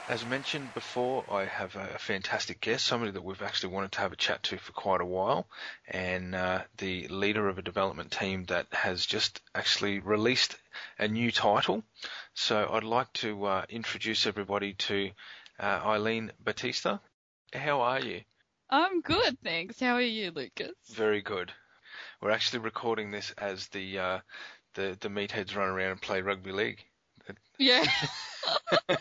[0.08, 4.14] As mentioned before, I have a fantastic guest, somebody that we've actually wanted to have
[4.14, 5.46] a chat to for quite a while,
[5.86, 10.56] and uh, the leader of a development team that has just actually released
[10.98, 11.84] a new title.
[12.32, 15.10] So I'd like to uh, introduce everybody to
[15.60, 17.00] uh, Eileen Batista.
[17.52, 18.22] How are you?
[18.70, 19.78] I'm good, thanks.
[19.78, 20.72] How are you, Lucas?
[20.94, 21.52] Very good.
[22.22, 24.18] We're actually recording this as the uh,
[24.74, 26.84] the the meatheads run around and play rugby league.
[27.58, 27.84] Yeah.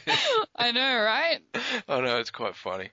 [0.56, 1.40] I know, right?
[1.88, 2.90] I know it's quite funny.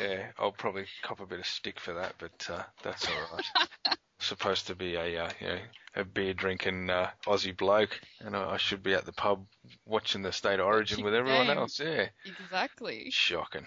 [0.00, 3.96] Yeah, I'll probably cop a bit of stick for that, but uh, that's all right.
[4.18, 5.58] supposed to be a uh, you know
[5.96, 9.46] a beer drinking uh, Aussie bloke, and I, I should be at the pub
[9.86, 11.80] watching the state of origin Watching with everyone else.
[11.80, 13.08] Yeah, Exactly.
[13.10, 13.66] shocking.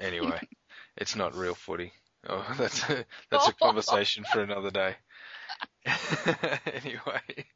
[0.00, 0.40] Anyway,
[0.96, 1.92] it's not real footy.
[2.28, 4.96] Oh, that's a, that's a conversation for another day.
[6.66, 7.46] anyway,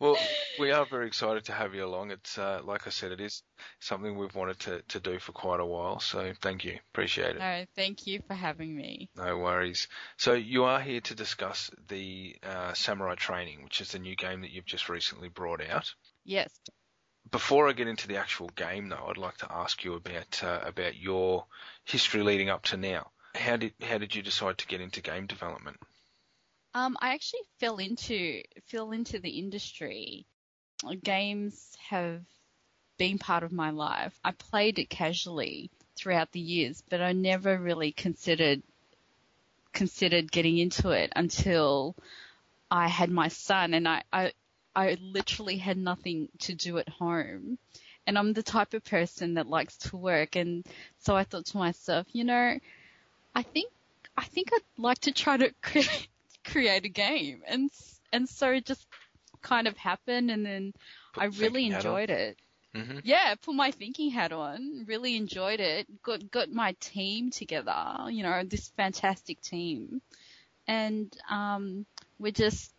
[0.00, 0.16] well,
[0.58, 2.10] we are very excited to have you along.
[2.10, 3.42] It's uh, like I said, it is
[3.80, 6.00] something we've wanted to, to do for quite a while.
[6.00, 7.38] So thank you, appreciate it.
[7.38, 9.10] No, thank you for having me.
[9.16, 9.88] No worries.
[10.16, 14.42] So you are here to discuss the uh, Samurai Training, which is the new game
[14.42, 15.92] that you've just recently brought out.
[16.24, 16.52] Yes.
[17.30, 20.60] Before I get into the actual game, though, I'd like to ask you about uh,
[20.64, 21.46] about your
[21.84, 23.10] history leading up to now.
[23.34, 25.76] How did how did you decide to get into game development?
[26.74, 30.26] Um, I actually fell into fell into the industry.
[31.02, 32.22] Games have
[32.96, 34.18] been part of my life.
[34.24, 38.62] I played it casually throughout the years, but I never really considered
[39.72, 41.96] considered getting into it until
[42.70, 44.32] I had my son, and I, I
[44.74, 47.58] I literally had nothing to do at home.
[48.06, 50.36] And I'm the type of person that likes to work.
[50.36, 50.64] And
[50.98, 52.58] so I thought to myself, you know,
[53.34, 53.72] I think,
[54.16, 55.52] I think I'd like to try to
[56.50, 57.42] create, a game.
[57.46, 57.70] And,
[58.12, 58.86] and so it just
[59.42, 60.30] kind of happened.
[60.30, 60.72] And then
[61.14, 61.92] Put I really thinking hat on.
[61.92, 62.38] enjoyed it.
[62.74, 64.84] hmm Yeah, put my thinking hat on.
[64.86, 65.86] Really enjoyed it.
[66.02, 68.06] Got got my team together.
[68.08, 70.00] You know, this fantastic team,
[70.66, 71.86] and um,
[72.18, 72.72] we're just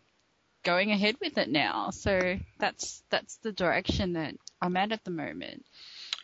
[0.64, 1.90] going ahead with it now.
[1.90, 5.66] So that's that's the direction that I'm at at the moment.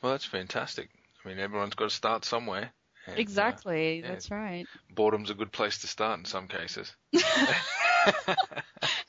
[0.02, 0.90] Well, that's fantastic.
[1.26, 2.72] I mean, everyone's got to start somewhere.
[3.08, 4.00] And, uh, exactly.
[4.00, 4.08] yeah.
[4.08, 4.66] That's right.
[4.94, 6.94] boredom's a good place to start in some cases.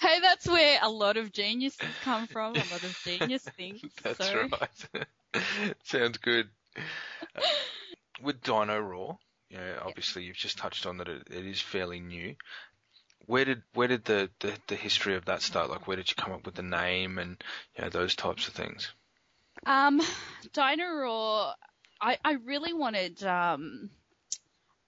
[0.01, 2.55] Hey, that's where a lot of geniuses come from.
[2.55, 3.83] A lot of genius things.
[4.03, 4.49] That's so.
[4.51, 5.05] right.
[5.85, 6.49] Sounds good.
[6.77, 7.41] Uh,
[8.23, 9.17] with Dino Raw,
[9.51, 12.37] you know, obviously you've just touched on that it, it is fairly new.
[13.27, 15.69] Where did where did the, the, the history of that start?
[15.69, 17.37] Like, where did you come up with the name and
[17.77, 18.93] you know those types of things?
[19.67, 20.01] Um,
[20.55, 21.53] Dino Raw,
[22.01, 23.91] I, I really wanted um,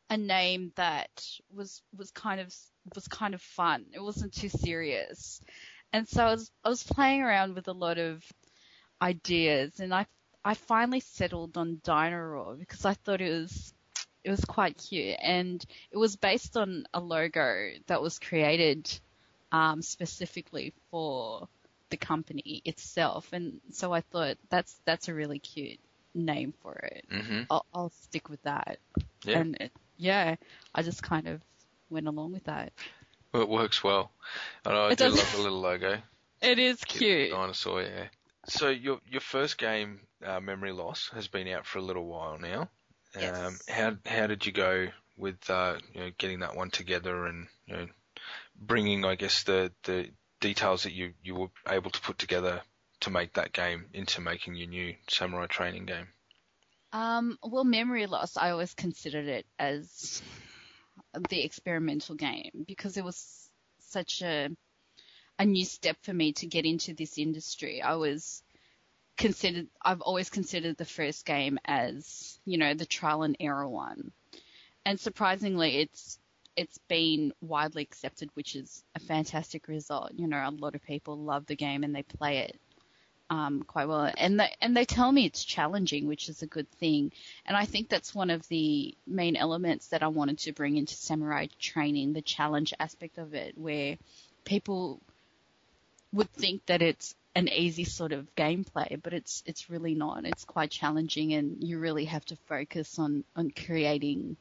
[0.08, 2.54] a name that was was kind of
[2.94, 3.86] was kind of fun.
[3.92, 5.40] It wasn't too serious,
[5.92, 8.24] and so I was I was playing around with a lot of
[9.02, 10.06] ideas, and I
[10.44, 13.74] I finally settled on Dino Raw because I thought it was
[14.24, 18.88] it was quite cute, and it was based on a logo that was created
[19.52, 21.48] um, specifically for
[21.90, 25.80] the company itself, and so I thought that's that's a really cute
[26.14, 27.04] name for it.
[27.10, 28.78] hmm I'll, I'll stick with that.
[29.24, 29.38] Yeah.
[29.40, 30.36] And it, yeah,
[30.74, 31.40] I just kind of
[31.90, 32.72] went along with that.
[33.32, 34.10] Well, it works well.
[34.64, 35.98] I know I It do love the little logo.
[36.42, 37.30] It is Cute.
[37.30, 38.08] Dinosaur, yeah.
[38.46, 42.38] So your your first game, uh, Memory Loss, has been out for a little while
[42.38, 42.70] now.
[43.14, 43.62] Um, Yes.
[43.68, 47.76] how how did you go with uh, you know getting that one together and you
[47.76, 47.86] know
[48.56, 52.62] bringing I guess the the details that you you were able to put together
[53.00, 56.08] to make that game into making your new samurai training game?
[56.92, 60.22] Um, well, memory loss, I always considered it as
[61.28, 64.48] the experimental game because it was such a
[65.38, 67.80] a new step for me to get into this industry.
[67.80, 68.42] I was
[69.16, 74.12] considered I've always considered the first game as, you know, the trial and error one.
[74.84, 76.18] And surprisingly it's
[76.56, 80.12] it's been widely accepted, which is a fantastic result.
[80.14, 82.60] You know, a lot of people love the game and they play it
[83.30, 86.68] um, quite well, and they and they tell me it's challenging, which is a good
[86.72, 87.12] thing.
[87.46, 90.94] And I think that's one of the main elements that I wanted to bring into
[90.94, 93.96] samurai training, the challenge aspect of it, where
[94.44, 95.00] people
[96.12, 100.24] would think that it's an easy sort of gameplay, but it's it's really not.
[100.24, 104.36] It's quite challenging, and you really have to focus on on creating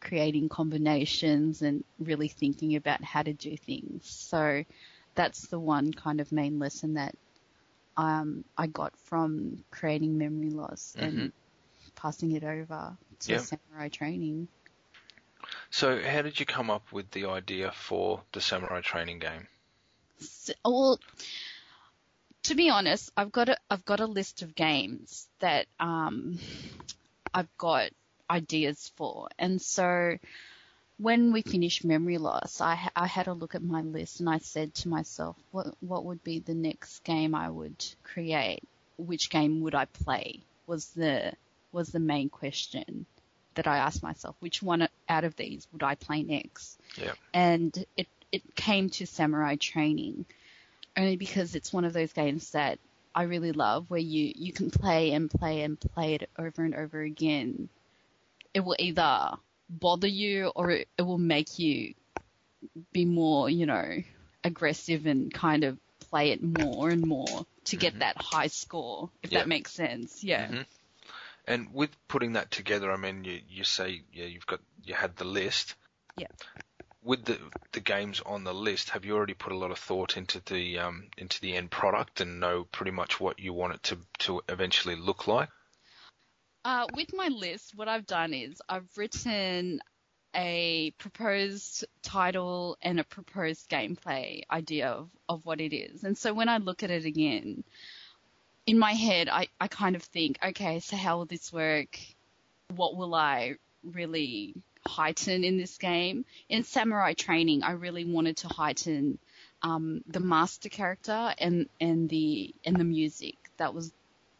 [0.00, 4.04] creating combinations and really thinking about how to do things.
[4.10, 4.64] So
[5.14, 7.14] that's the one kind of main lesson that
[7.96, 11.32] um, I got from creating memory loss and
[11.96, 13.38] passing it over to Yeah.
[13.38, 14.48] samurai training.
[15.70, 19.48] So how did you come up with the idea for the samurai training game?
[20.20, 20.98] S- Well,
[22.44, 26.38] to be honest, I've got a I've got a list of games that um,
[27.34, 27.90] I've got
[28.30, 30.16] ideas for, and so
[31.02, 34.38] when we finished Memory Loss, I I had a look at my list and I
[34.38, 38.62] said to myself, what what would be the next game I would create?
[38.96, 40.40] Which game would I play?
[40.66, 41.32] Was the
[41.72, 43.06] was the main question
[43.54, 44.36] that I asked myself.
[44.40, 46.78] Which one out of these would I play next?
[46.96, 47.14] Yeah.
[47.34, 50.24] and it it came to samurai training
[50.96, 52.78] only because it's one of those games that
[53.14, 56.74] I really love where you you can play and play and play it over and
[56.74, 57.68] over again.
[58.54, 59.32] It will either
[59.80, 61.94] bother you or it, it will make you
[62.92, 64.02] be more, you know,
[64.44, 65.78] aggressive and kind of
[66.10, 69.40] play it more and more to get that high score, if Yeah.
[69.40, 70.22] that makes sense.
[70.22, 70.48] Yeah.
[70.48, 70.66] Mhm.
[71.46, 75.16] And with putting that together, I mean, you you say yeah, you've got you had
[75.16, 75.74] the list.
[76.16, 76.28] Yeah.
[77.02, 77.40] With the
[77.72, 80.78] the games on the list, have you already put a lot of thought into the
[80.78, 84.42] um into the end product and know pretty much what you want it to to
[84.48, 85.48] eventually look like?
[86.64, 89.80] Uh, with my list, what I've done is I've written
[90.34, 96.04] a proposed title and a proposed gameplay idea of, of what it is.
[96.04, 97.64] And so when I look at it again,
[98.66, 101.98] in my head, I, I kind of think, okay, so how will this work?
[102.74, 104.54] What will I really
[104.86, 106.24] heighten in this game?
[106.48, 109.18] In Samurai Training, I really wanted to heighten
[109.62, 113.36] um, the master character and, and the and the music.
[113.58, 113.92] That was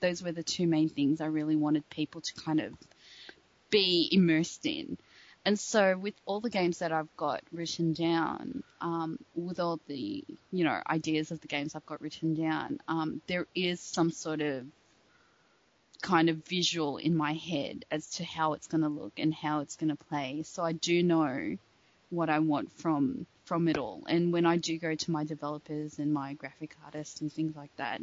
[0.03, 2.75] those were the two main things I really wanted people to kind of
[3.71, 4.99] be immersed in.
[5.45, 10.23] And so with all the games that I've got written down, um, with all the,
[10.53, 14.41] you know, ideas of the games I've got written down, um, there is some sort
[14.41, 14.67] of
[16.03, 19.61] kind of visual in my head as to how it's going to look and how
[19.61, 20.43] it's going to play.
[20.45, 21.57] So I do know
[22.11, 24.03] what I want from from it all.
[24.07, 27.75] And when I do go to my developers and my graphic artists and things like
[27.77, 28.01] that,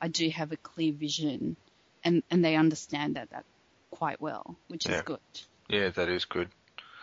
[0.00, 1.56] I do have a clear vision,
[2.04, 3.44] and and they understand that that
[3.90, 4.96] quite well, which Yeah.
[4.96, 5.20] is good.
[5.68, 6.48] Yeah, that is good.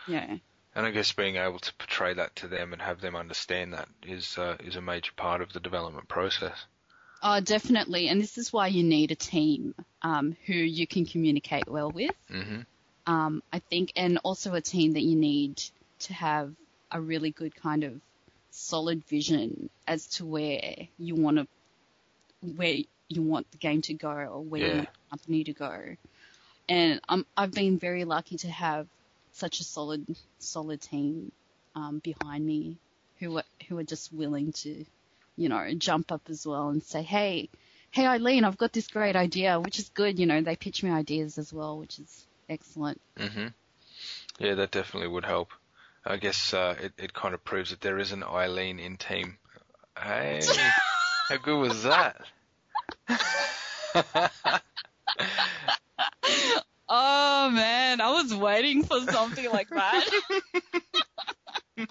[0.07, 0.37] Yeah.
[0.75, 3.87] And I guess being able to portray that to them and have them understand that
[4.03, 6.65] is uh, is a major part of the development process.
[7.23, 8.09] Oh, definitely.
[8.09, 12.15] And this is why you need a team um, who you can communicate well with.
[12.29, 12.61] hmm
[13.07, 15.63] Um, I think, and also a team that you need
[16.01, 16.53] to have
[16.91, 17.99] a really good kind of
[18.51, 21.47] solid vision as to where you want to,
[22.41, 22.75] where
[23.09, 25.95] you want the game to go or where you want the company to go.
[26.69, 28.87] And um, I've been very lucky to have
[29.33, 30.05] such a solid,
[30.39, 31.31] solid team
[31.75, 32.77] um, behind me
[33.19, 34.85] who are, who are just willing to,
[35.37, 37.49] you know, jump up as well and say, hey,
[37.91, 40.19] hey Eileen, I've got this great idea, which is good.
[40.19, 42.99] You know, they pitch me ideas as well, which is excellent.
[43.17, 43.47] hmm
[44.39, 45.49] Yeah, that definitely would help.
[46.05, 49.37] I guess uh, it it kind of proves that there is an Eileen in team.
[49.99, 50.39] Hey,
[51.29, 52.21] how good was that?
[56.89, 60.09] Oh man, I was waiting for something like that.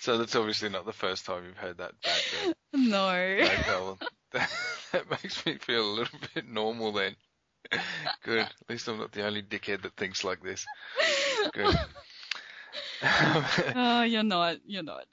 [0.00, 2.56] So that's obviously not the first time you've heard that bad joke.
[2.72, 3.08] no.
[3.08, 3.98] Okay, well,
[4.32, 4.50] that,
[4.92, 7.16] that makes me feel a little bit normal then.
[8.22, 8.40] Good.
[8.40, 10.64] At least I'm not the only dickhead that thinks like this.
[11.52, 11.76] Good.
[13.02, 14.58] Oh, you're not.
[14.66, 15.04] You're not.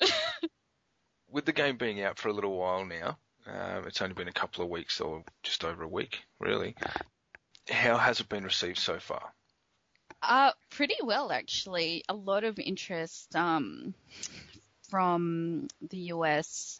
[1.36, 4.32] With the game being out for a little while now, um, it's only been a
[4.32, 6.78] couple of weeks or just over a week, really.
[7.70, 9.34] How has it been received so far?
[10.24, 12.06] Uh, pretty well actually.
[12.08, 13.94] A lot of interest um,
[14.90, 16.80] from the US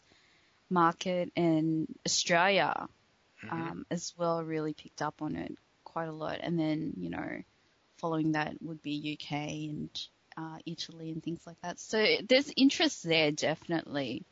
[0.70, 2.88] market and Australia
[3.50, 4.42] um, as well.
[4.42, 7.42] Really picked up on it quite a lot, and then you know,
[7.98, 9.32] following that would be UK
[9.68, 9.90] and
[10.38, 11.78] uh, Italy and things like that.
[11.78, 14.24] So there's interest there definitely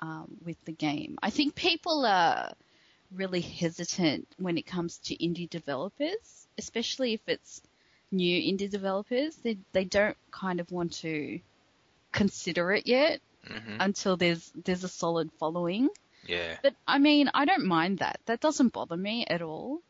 [0.00, 1.18] um, with the game.
[1.22, 2.52] I think people are
[3.14, 7.62] really hesitant when it comes to indie developers, especially if it's
[8.10, 9.36] new indie developers.
[9.36, 11.40] They they don't kind of want to
[12.12, 15.88] consider it yet hmm until there's there's a solid following.
[16.26, 16.56] Yeah.
[16.62, 18.20] But I mean, I don't mind that.
[18.26, 19.80] That doesn't bother me at all.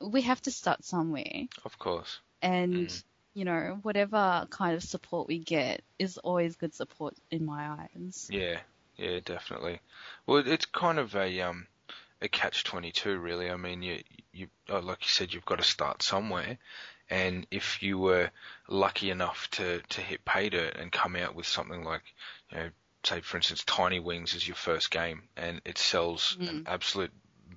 [0.00, 2.20] We have to start somewhere, Of course.
[2.42, 3.02] and Mm.
[3.34, 8.30] you know, whatever kind of support we get is always good support in my eyes.
[8.30, 8.60] Yeah.
[9.00, 9.80] Yeah, definitely.
[10.26, 11.66] Well, it's kind of a um
[12.20, 13.50] a catch twenty two, really.
[13.50, 14.00] I mean, you
[14.32, 16.58] you oh, like you said, you've got to start somewhere,
[17.08, 18.30] and if you were
[18.68, 22.02] lucky enough to to hit pay dirt and come out with something like,
[22.50, 22.70] you know,
[23.02, 27.12] say for instance, Tiny Wings is your first game, and it sells an absolute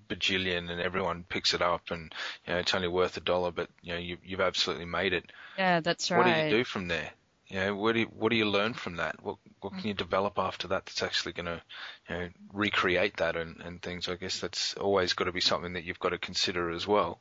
[0.08, 2.14] bajillion, and everyone picks it up, and
[2.48, 5.30] you know it's only worth a dollar, but you know you, you've absolutely made it.
[5.58, 6.18] Yeah, that's right.
[6.20, 7.12] What do you do from there?
[7.54, 9.24] You know, what do you, what do you learn from that?
[9.24, 11.62] What what can you develop after that that's actually going to
[12.10, 14.10] you know recreate that and, and things?
[14.10, 17.20] I guess that's always got to be something that you've got to consider as well.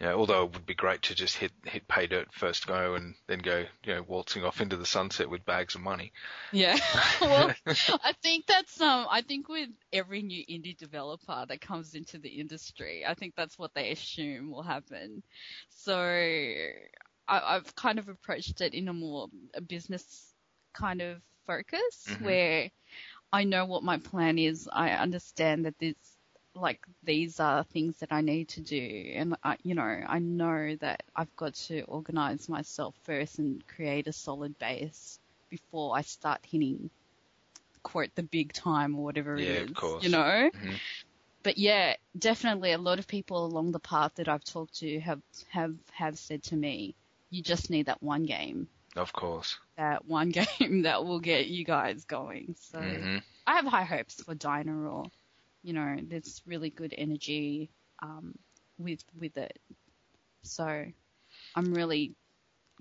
[0.00, 2.94] You know, although it would be great to just hit hit pay dirt first go
[2.94, 6.10] and then go you know waltzing off into the sunset with bags of money.
[6.52, 6.78] Yeah.
[7.20, 9.06] well, I think that's um.
[9.10, 13.58] I think with every new indie developer that comes into the industry, I think that's
[13.58, 15.22] what they assume will happen.
[15.68, 15.92] So
[17.28, 20.34] I, I've kind of approached it in a more a business
[20.72, 22.20] kind of focus Mhm.
[22.20, 22.70] where
[23.32, 24.68] I know what my plan is.
[24.72, 25.96] I understand that this
[26.54, 30.76] like these are things that I need to do and I, you know, I know
[30.80, 35.18] that I've got to organize myself first and create a solid base
[35.50, 36.90] before I start hitting
[37.82, 40.08] quote the big time or whatever Yeah, it of course.
[40.08, 40.50] You know?
[40.54, 40.80] Mhm.
[41.42, 45.22] but yeah, definitely a lot of people along the path that I've talked to have
[45.50, 46.94] have have said to me,
[47.30, 49.58] you just need that one game, Of course.
[49.76, 52.54] that one game that will get you guys going.
[52.58, 55.10] So hmm I have high hopes for DinoRaw.
[55.62, 57.70] You know, there's really good energy
[58.02, 58.34] um,
[58.78, 59.58] with with it.
[60.42, 60.84] So
[61.54, 62.14] I'm really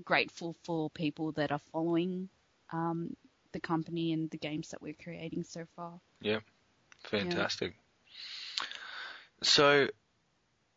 [0.04, 2.30] grateful for people that are following
[2.72, 3.16] um,
[3.52, 6.00] the company and the games that we're creating so far.
[6.22, 6.40] Yeah,
[7.04, 7.76] fantastic.
[9.44, 9.88] So,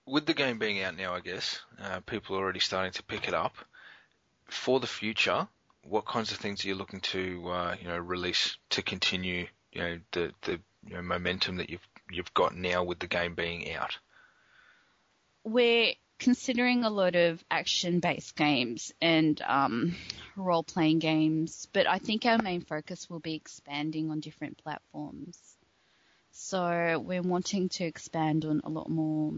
[0.09, 3.29] with the game being out now, I guess uh, people are already starting to pick
[3.29, 3.55] it up.
[4.47, 5.47] For the future,
[5.83, 9.81] what kinds of things are you looking to, uh, you know, release to continue, you
[9.81, 13.75] know, the the you know, momentum that you've you've got now with the game being
[13.75, 13.99] out?
[15.45, 19.95] We're considering a lot of action-based games and um,
[20.37, 25.39] role-playing games, but I think our main focus will be expanding on different platforms.
[26.33, 29.33] So we're wanting to expand on a lot more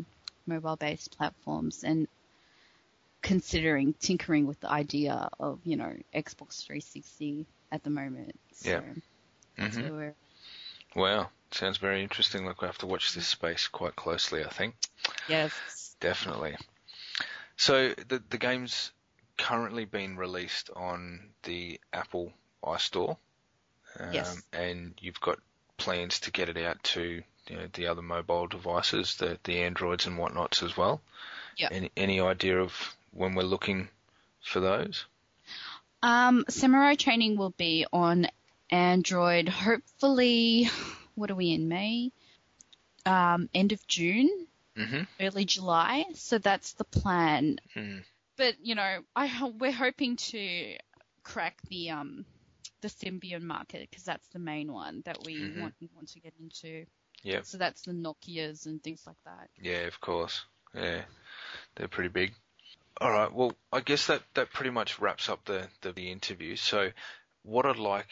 [0.51, 2.09] mobile-based platforms and
[3.23, 8.39] considering tinkering with the idea of, you know, Xbox 360 at the moment.
[8.53, 8.81] So Yeah.
[9.57, 10.15] hmm we're
[10.97, 12.45] Wow, sounds very interesting.
[12.47, 14.75] Like we have to watch this space quite closely, I think.
[15.29, 15.97] Yes.
[16.01, 16.57] Definitely.
[17.57, 18.93] So the the game's
[19.39, 22.33] currently been released on the Apple
[22.65, 23.17] iStore,
[24.01, 24.43] um, Yes.
[24.53, 25.39] and you've got
[25.79, 30.07] plans to get it out to you know, the other mobile devices, the the Androids
[30.07, 31.01] and whatnots as well.
[31.57, 31.69] Yeah.
[31.73, 32.73] Any any idea of
[33.13, 33.89] when we're looking
[34.41, 35.05] for those?
[36.03, 38.29] Um, Samurai Training will be on
[38.71, 39.49] Android.
[39.49, 40.71] Hopefully,
[41.17, 42.13] what are we in May?
[43.05, 44.31] Um, end of June,
[44.77, 46.05] hmm early July.
[46.15, 47.59] So that's the plan.
[47.75, 48.05] Mm.
[48.37, 50.77] But you know, I we're hoping to
[51.25, 52.25] crack the um
[52.81, 55.61] the Symbian market because that's the main one that we Mhm.
[55.61, 56.87] want want to get into.
[57.23, 57.45] Yep.
[57.45, 59.51] So that's the Nokia's and things like that.
[59.61, 60.45] Yeah, of course.
[60.75, 61.03] Yeah,
[61.77, 62.33] they're pretty big.
[63.01, 63.33] All right.
[63.33, 66.57] Well, I guess that, that pretty much wraps up the, the, the interview.
[66.57, 66.91] So,
[67.43, 68.09] what I'd like,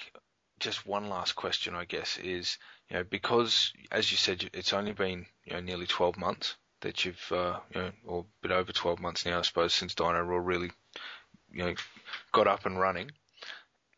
[0.60, 2.58] just one last question, I guess, is
[2.90, 7.04] you know because as you said, it's only been you know nearly 12 months that
[7.04, 10.20] you've uh, you know or a bit over 12 months now, I suppose, since Dino
[10.20, 10.70] Raw really
[11.52, 11.74] you know
[12.32, 13.10] got up and running.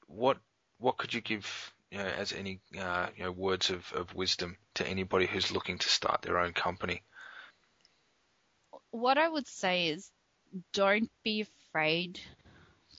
[0.07, 0.39] What
[0.79, 4.57] what could you give you know as any uh, you know words of, of wisdom
[4.75, 7.03] to anybody who's looking to start their own company?
[8.91, 10.11] what I would say is
[10.73, 12.21] don't be afraid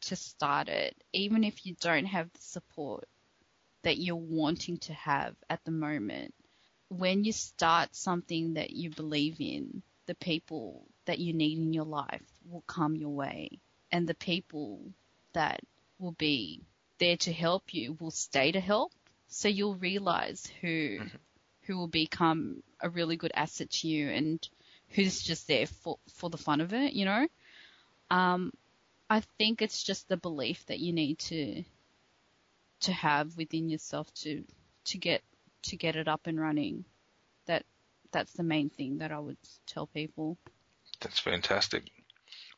[0.02, 3.08] to start it, even if you don't have the support
[3.84, 6.34] that you're wanting to have at the moment.
[6.90, 11.86] When you start something that you believe in, the people that you need in your
[11.86, 13.60] life will come your way,
[13.92, 14.92] and the people
[15.34, 15.62] that
[16.00, 16.62] will be
[17.02, 18.94] there to help you will stay to help.
[19.28, 21.00] So you'll realize who
[21.64, 24.48] who will become a really good asset to you and
[24.90, 27.28] who's just there for for the fun of it, you know.
[28.12, 28.54] Um,
[29.10, 31.64] I think it's just the belief that you need to
[32.82, 34.44] to have within yourself to
[34.86, 35.24] to get
[35.64, 36.86] to get it up and running.
[37.48, 37.66] That
[38.12, 40.38] that's the main thing that I would tell people.
[41.00, 41.90] That's fantastic.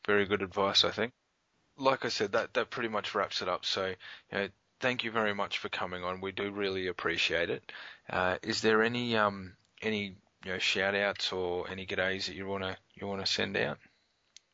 [0.05, 1.13] Very good advice, I think.
[1.77, 3.65] Like I said, that that pretty much wraps it up.
[3.65, 3.95] So, you
[4.31, 4.47] know,
[4.79, 6.21] thank you very much for coming on.
[6.21, 7.71] We do really appreciate it.
[8.09, 10.15] Uh, is there any um any
[10.45, 13.77] you know shout outs or any g'days that you wanna you wanna send out?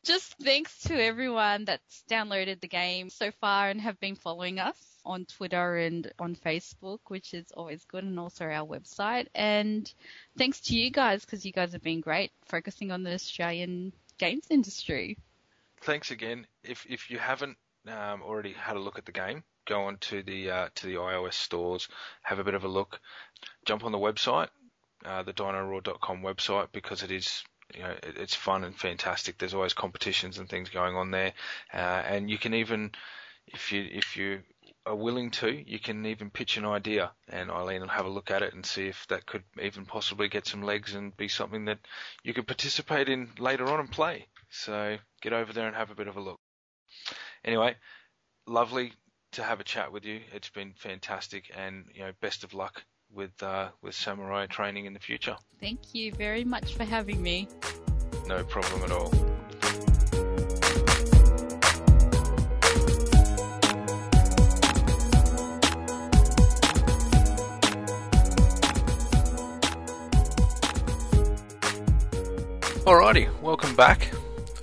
[0.02, 4.78] Just thanks to everyone that's downloaded the game so far and have been following us
[5.04, 9.26] on Twitter and on Facebook, which is always good, and also our website.
[9.34, 9.92] And
[10.38, 14.46] thanks to you guys because you guys have been great focusing on the Australian games
[14.48, 15.18] industry.
[15.82, 16.46] Thanks again.
[16.62, 17.56] If if you haven't
[17.88, 20.94] um, already had a look at the game, go on to the uh, to the
[20.94, 21.88] iOS stores,
[22.22, 23.00] have a bit of a look,
[23.64, 24.48] jump on the website,
[25.04, 27.42] uh, the DinoRaw.com website because it is
[27.74, 29.38] you know it, it's fun and fantastic.
[29.38, 31.32] There's always competitions and things going on there,
[31.72, 32.92] uh, and you can even
[33.46, 34.40] if you if you
[34.86, 38.30] are willing to, you can even pitch an idea, and Eileen will have a look
[38.30, 41.66] at it and see if that could even possibly get some legs and be something
[41.66, 41.78] that
[42.22, 44.26] you could participate in later on and play.
[44.50, 46.38] So get over there and have a bit of a look.
[47.44, 47.76] Anyway,
[48.46, 48.92] lovely
[49.32, 50.20] to have a chat with you.
[50.32, 52.82] It's been fantastic, and you know, best of luck
[53.12, 55.36] with uh, with samurai training in the future.
[55.60, 57.48] Thank you very much for having me.
[58.26, 59.10] No problem at all.
[72.84, 74.10] Alrighty, welcome back.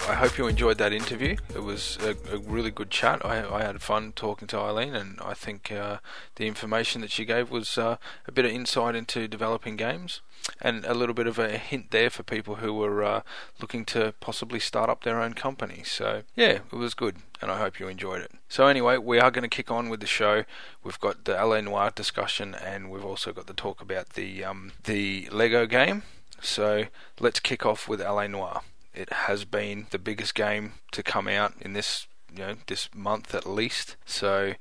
[0.08, 1.36] I hope you enjoyed that interview.
[1.54, 3.26] It was a, a really good chat.
[3.26, 5.98] I, I, had fun talking to Eileen, and I think uh,
[6.38, 10.22] the information that she gave was uh, a bit of insight into developing games
[10.62, 13.22] and a little bit of a hint there for people who were uh,
[13.60, 15.84] looking to possibly start up their own company.
[15.84, 18.32] So, yeah, it was good, and I hope you enjoyed it.
[18.48, 20.46] So, anyway, we are going to kick on with the show.
[20.86, 24.72] We've got the LA Noire discussion, and we've also got the talk about the um,
[24.86, 26.04] the Lego game.
[26.42, 26.86] So,
[27.20, 28.62] let's kick off with LA Noire.
[28.98, 33.36] It has been the biggest game to come out in this you know this month
[33.36, 33.96] at least.
[34.06, 34.54] So,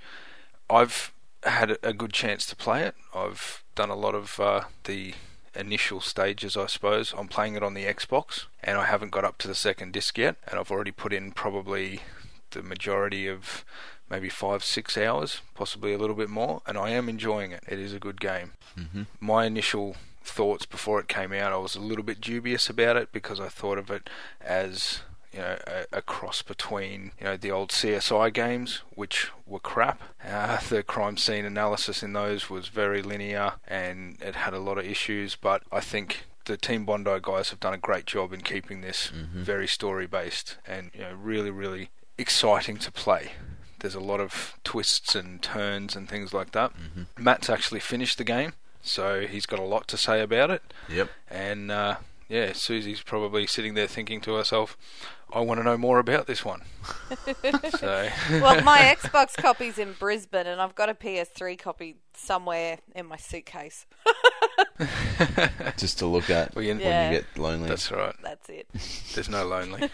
[0.68, 1.12] I've
[1.42, 2.94] had a good chance to play it.
[3.14, 5.14] I've done a lot of uh, the
[5.54, 7.14] initial stages, I suppose.
[7.16, 10.18] I'm playing it on the Xbox, and I haven't got up to the second disc
[10.18, 12.00] yet, and I've already put in probably
[12.50, 13.64] the majority of
[14.08, 17.64] maybe five, six hours, possibly a little bit more, and I am enjoying it.
[17.66, 18.52] It is a good game.
[18.78, 19.02] Mm-hmm.
[19.20, 19.96] My initial
[20.26, 23.48] thoughts before it came out, I was a little bit dubious about it because I
[23.48, 24.08] thought of it
[24.40, 25.00] as
[25.32, 30.02] you know, a, a, cross between you know the old CSI games, which were crap.
[30.26, 34.78] Uh, the crime scene analysis in those was very linear and it had a lot
[34.78, 35.36] of issues.
[35.36, 39.08] But I think the Team Bondi guys have done a great job in keeping this
[39.14, 39.42] Mhm.
[39.42, 43.32] very story based and you know really really exciting to play.
[43.80, 46.72] There's a lot of twists and turns and things like that.
[46.74, 47.06] Mhm.
[47.18, 48.54] Matt's actually finished the game,
[48.86, 50.62] so he's got a lot to say about it.
[50.88, 51.10] Yep.
[51.28, 51.96] And uh,
[52.28, 54.76] yeah, Susie's probably sitting there thinking to herself,
[55.32, 56.62] "I want to know more about this one."
[57.78, 63.06] so well, my Xbox copy's in Brisbane, and I've got a PS3 copy somewhere in
[63.06, 63.86] my suitcase.
[65.76, 67.68] Just to look at Well, you- when you get lonely.
[67.68, 68.14] that's right.
[68.22, 68.66] That's it.
[69.14, 69.88] There's no lonely.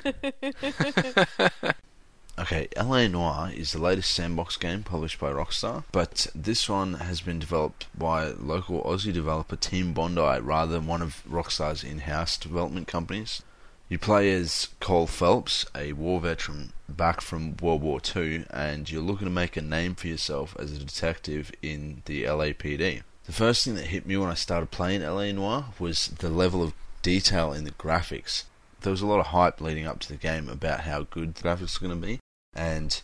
[2.39, 7.21] Okay, LA Noire is the latest sandbox game published by Rockstar, but this one has
[7.21, 12.39] been developed by local Aussie developer Team Bondi rather than one of Rockstar's in house
[12.39, 13.43] development companies.
[13.91, 19.03] You play as Cole Phelps, a war veteran back from World War II, and you're
[19.03, 23.03] looking to make a name for yourself as a detective in the LAPD.
[23.27, 26.63] The first thing that hit me when I started playing LA Noire was the level
[26.63, 26.73] of
[27.03, 28.45] detail in the graphics
[28.83, 31.43] there was a lot of hype leading up to the game about how good the
[31.43, 32.21] graphics were going to be,
[32.55, 33.01] and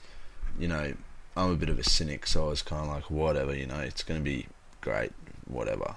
[0.58, 0.94] you know,
[1.36, 3.78] I'm a bit of a cynic, so I was kind of like, whatever, you know,
[3.78, 4.46] it's going to be
[4.80, 5.12] great,
[5.46, 5.94] whatever.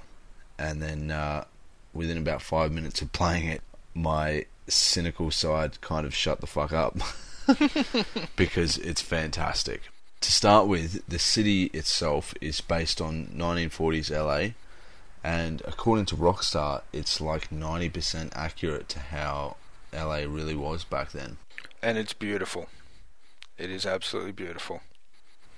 [0.60, 1.46] And then uh,
[1.94, 3.62] within about five minutes of playing it,
[3.96, 6.98] my cynical side kind of shut the fuck up
[8.36, 9.82] because it's fantastic.
[10.22, 14.54] To start with, the city itself is based on 1940s LA,
[15.24, 19.56] and according to Rockstar, it's like 90% accurate to how
[19.94, 21.38] LA really was back then.
[21.82, 22.68] and it's beautiful.
[23.58, 24.82] It is absolutely beautiful.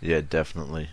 [0.01, 0.89] Yeah, definitely.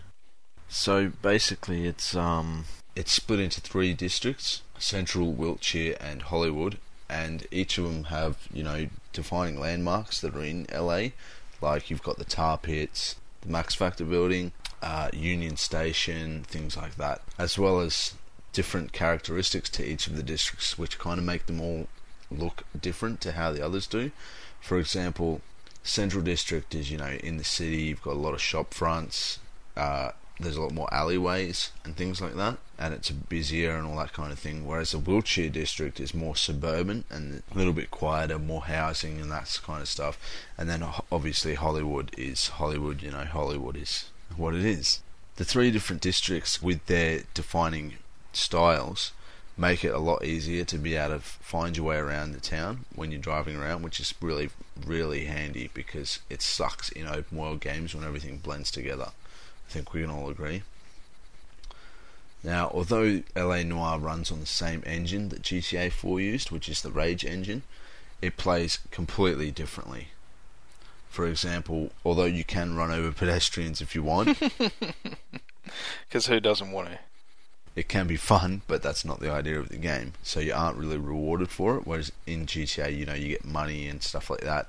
[0.69, 2.65] So basically, it's um,
[2.95, 6.77] it's split into three districts: Central, Wilshire, and Hollywood,
[7.09, 11.09] and each of them have you know defining landmarks that are in LA.
[11.61, 16.95] Like you've got the tar pits, the Max Factor building, uh, Union Station, things like
[16.95, 18.13] that, as well as
[18.53, 21.87] different characteristics to each of the districts, which kind of make them all
[22.31, 24.11] look different to how the others do.
[24.59, 25.41] For example,
[25.83, 27.83] Central District is you know in the city.
[27.83, 29.39] You've got a lot of shop fronts.
[29.75, 33.97] Uh, there's a lot more alleyways and things like that, and it's busier and all
[33.97, 34.65] that kind of thing.
[34.65, 39.31] Whereas the Wilshire District is more suburban and a little bit quieter, more housing and
[39.31, 40.19] that kind of stuff.
[40.57, 43.01] And then obviously Hollywood is Hollywood.
[43.01, 45.01] You know, Hollywood is what it is.
[45.35, 47.95] The three different districts with their defining
[48.33, 49.11] styles
[49.57, 52.85] make it a lot easier to be able to find your way around the town
[52.95, 54.49] when you're driving around, which is really,
[54.85, 59.09] really handy because it sucks in open world games when everything blends together.
[59.09, 60.63] I think we can all agree.
[62.43, 66.81] Now, although LA Noire runs on the same engine that GTA 4 used, which is
[66.81, 67.61] the Rage engine,
[68.21, 70.07] it plays completely differently.
[71.09, 74.39] For example, although you can run over pedestrians if you want,
[76.07, 76.99] Because who doesn't want to?
[77.75, 80.13] It can be fun, but that's not the idea of the game.
[80.23, 81.87] So you aren't really rewarded for it.
[81.87, 84.67] Whereas in GTA, you know, you get money and stuff like that.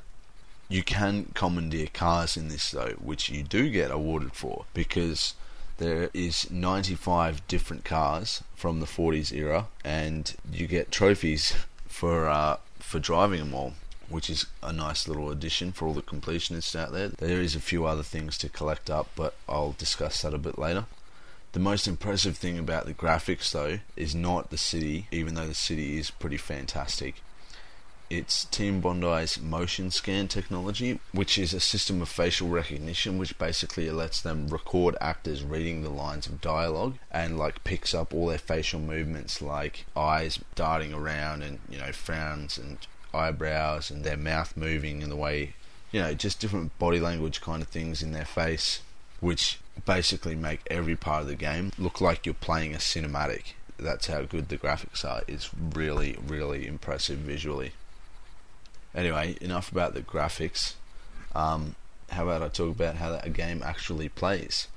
[0.69, 5.35] You can commandeer cars in this though, which you do get awarded for because
[5.79, 11.55] there is 95 different cars from the 40s era, and you get trophies
[11.89, 13.75] for uh, for driving them all.
[14.09, 17.09] Which is a nice little addition for all the completionists out there.
[17.09, 20.59] There is a few other things to collect up, but I'll discuss that a bit
[20.59, 20.85] later.
[21.53, 25.55] The most impressive thing about the graphics, though, is not the city, even though the
[25.55, 27.23] city is pretty fantastic.
[28.09, 33.91] It's Team Bondi's motion scan technology, which is a system of facial recognition which basically
[33.91, 38.39] lets them record actors reading the lines of dialogue and like picks up all their
[38.39, 42.79] facial movements like eyes darting around and you know frowns and
[43.15, 45.55] eyebrows and their mouth moving and the way,
[45.91, 48.81] you know, just different body language kind of things in their face,
[49.21, 53.55] which basically make every part of the game look like you're playing a cinematic.
[53.79, 55.23] That's how good the graphics are.
[55.27, 57.73] It's really, really impressive visually.
[58.95, 60.75] Anyway, enough about the graphics.
[61.35, 61.75] Um,
[62.11, 64.69] how about I talk about how a game actually plays?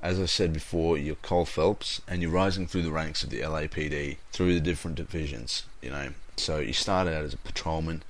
[0.00, 3.40] As I said before, you're Cole Phelps and you're rising through the ranks of the
[3.40, 6.10] LAPD through the different divisions, you know.
[6.36, 8.02] So you start out as a patrolman,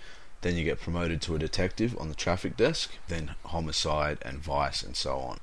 [0.43, 4.83] then you get promoted to a detective on the traffic desk, then homicide and vice
[4.83, 5.39] and so on.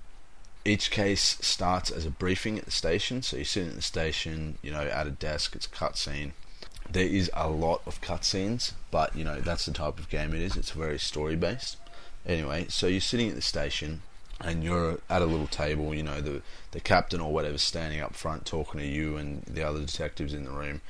[0.66, 4.58] Each case starts as a briefing at the station, so you're sitting at the station,
[4.62, 6.32] you know, at a desk, it's a cutscene.
[6.90, 10.42] There is a lot of cutscenes, but you know, that's the type of game it
[10.42, 11.78] is, it's very story based.
[12.26, 14.02] Anyway, so you're sitting at the station
[14.40, 16.42] and you're at a little table, you know, the
[16.72, 20.46] the captain or whatever's standing up front talking to you and the other detectives in
[20.46, 20.82] the room,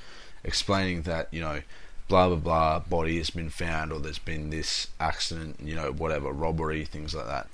[0.44, 1.62] explaining that, you know,
[2.08, 6.32] blah blah blah body has been found or there's been this accident, you know, whatever,
[6.32, 7.48] robbery, things like that.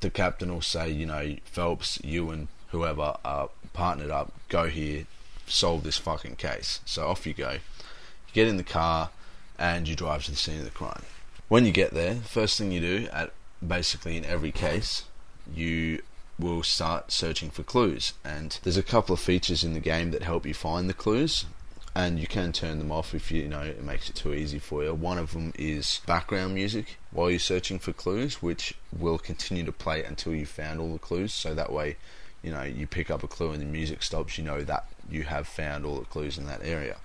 [0.00, 5.06] The captain will say, you know, Phelps, you and whoever are partnered up, go here,
[5.46, 6.80] solve this fucking case.
[6.84, 7.52] So off you go.
[7.52, 9.10] You get in the car
[9.58, 11.02] and you drive to the scene of the crime.
[11.48, 13.32] When you get there, first thing you do at
[13.66, 15.04] basically in every case,
[15.52, 16.02] you
[16.38, 18.14] will start searching for clues.
[18.24, 21.44] And there's a couple of features in the game that help you find the clues.
[21.94, 24.84] And you can turn them off if you, know it makes it too easy for
[24.84, 24.94] you.
[24.94, 29.72] One of them is background music while you're searching for clues, which will continue to
[29.72, 31.32] play until you've found all the clues.
[31.32, 31.96] So that way,
[32.42, 35.24] you know, you pick up a clue and the music stops, you know that you
[35.24, 36.98] have found all the clues in that area.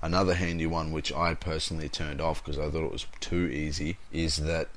[0.00, 3.98] Another handy one, which I personally turned off because I thought it was too easy,
[4.10, 4.68] is that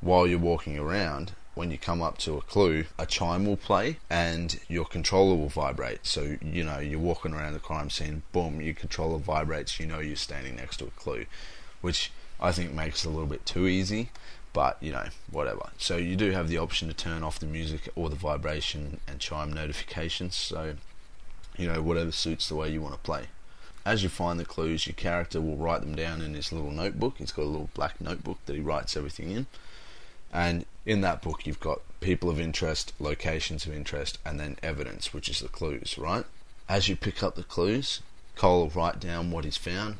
[0.00, 3.98] while you're walking around, when you come up to a clue, a chime will play
[4.08, 6.06] and your controller will vibrate.
[6.06, 9.98] So, you know, you're walking around the crime scene, boom, your controller vibrates, you know
[9.98, 11.26] you're standing next to a clue,
[11.80, 14.10] which I think makes it a little bit too easy,
[14.52, 15.70] but, you know, whatever.
[15.76, 19.20] So, you do have the option to turn off the music or the vibration and
[19.20, 20.76] chime notifications, so,
[21.58, 23.24] you know, whatever suits the way you want to play.
[23.84, 27.16] As you find the clues, your character will write them down in his little notebook.
[27.18, 29.46] He's got a little black notebook that he writes everything in
[30.32, 35.12] and in that book, you've got people of interest, locations of interest, and then evidence,
[35.12, 36.24] which is the clues, right?
[36.68, 38.00] As you pick up the clues,
[38.34, 39.98] Cole will write down what he's found,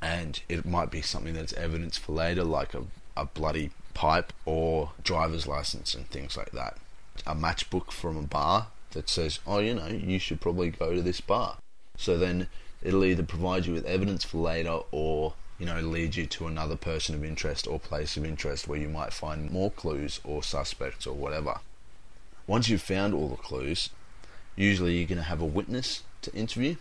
[0.00, 2.84] and it might be something that's evidence for later, like a,
[3.16, 6.76] a bloody pipe or driver's license and things like that.
[7.26, 11.02] A matchbook from a bar that says, oh, you know, you should probably go to
[11.02, 11.58] this bar.
[11.96, 12.48] So then
[12.82, 16.74] it'll either provide you with evidence for later or you know, lead you to another
[16.74, 21.06] person of interest or place of interest where you might find more clues or suspects
[21.06, 21.60] or whatever.
[22.48, 23.90] Once you've found all the clues,
[24.56, 26.74] usually you're going to have a witness to interview,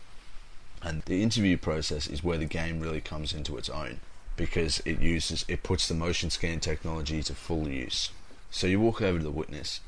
[0.81, 3.99] and the interview process is where the game really comes into its own
[4.35, 8.09] because it uses it puts the motion scan technology to full use.
[8.49, 9.81] So you walk over to the witness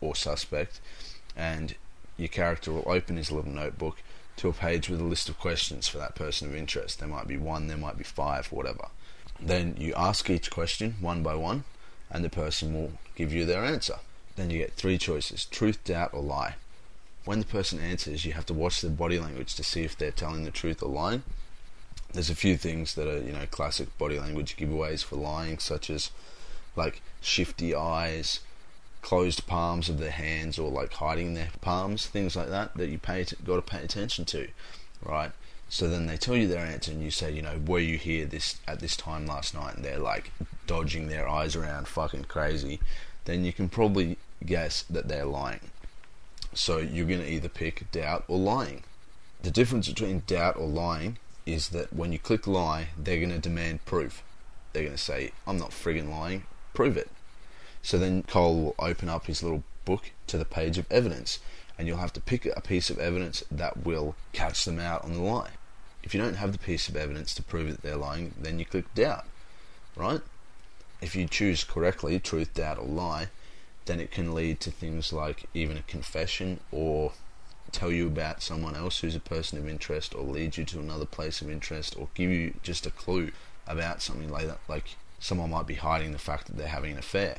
[0.00, 0.80] or suspect,
[1.36, 1.76] and
[2.16, 4.02] your character will open his little notebook
[4.36, 6.98] to a page with a list of questions for that person of interest.
[6.98, 8.88] There might be one, there might be five, whatever.
[9.40, 11.64] Then you ask each question one by one,
[12.10, 13.96] and the person will give you their answer.
[14.36, 16.54] Then you get three choices truth, doubt, or lie.
[17.24, 20.10] When the person answers, you have to watch their body language to see if they're
[20.10, 21.22] telling the truth or lying.
[22.12, 25.88] There's a few things that are, you know, classic body language giveaways for lying, such
[25.88, 26.10] as
[26.74, 28.40] like shifty eyes,
[29.02, 32.98] closed palms of their hands or like hiding their palms, things like that that you
[32.98, 34.48] pay got to pay attention to,
[35.04, 35.32] right?
[35.68, 38.26] So then they tell you their answer, and you say, you know, were you here
[38.26, 39.76] this at this time last night?
[39.76, 40.30] And they're like
[40.66, 42.78] dodging their eyes around, fucking crazy.
[43.24, 45.70] Then you can probably guess that they're lying.
[46.52, 48.82] So you're going to either pick doubt or lying.
[49.42, 53.38] The difference between doubt or lying is that when you click lie, they're going to
[53.38, 54.22] demand proof.
[54.72, 56.44] They're going to say, I'm not friggin' lying,
[56.74, 57.10] prove it.
[57.82, 61.40] So then Cole will open up his little book to the page of evidence,
[61.76, 65.12] and you'll have to pick a piece of evidence that will catch them out on
[65.12, 65.50] the lie.
[66.04, 68.64] If you don't have the piece of evidence to prove that they're lying, then you
[68.64, 69.26] click doubt,
[69.96, 70.20] right?
[71.00, 73.28] If you choose correctly, truth, doubt, or lie,
[73.86, 77.12] then it can lead to things like even a confession or
[77.72, 81.06] tell you about someone else who's a person of interest or lead you to another
[81.06, 83.32] place of interest or give you just a clue
[83.66, 84.60] about something like that.
[84.68, 87.38] Like someone might be hiding the fact that they're having an affair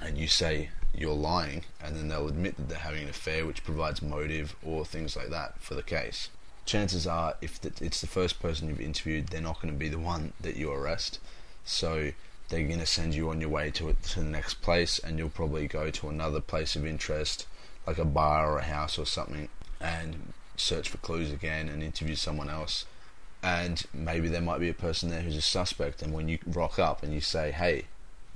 [0.00, 3.64] and you say you're lying, and then they'll admit that they're having an affair, which
[3.64, 6.28] provides motive or things like that for the case.
[6.64, 9.98] Chances are, if it's the first person you've interviewed, they're not going to be the
[9.98, 11.18] one that you arrest.
[11.64, 12.12] So
[12.48, 15.28] they're going to send you on your way to to the next place, and you'll
[15.30, 17.46] probably go to another place of interest,
[17.86, 19.48] like a bar or a house or something,
[19.80, 22.84] and search for clues again and interview someone else.
[23.40, 26.78] and maybe there might be a person there who's a suspect, and when you rock
[26.78, 27.84] up and you say, "Hey,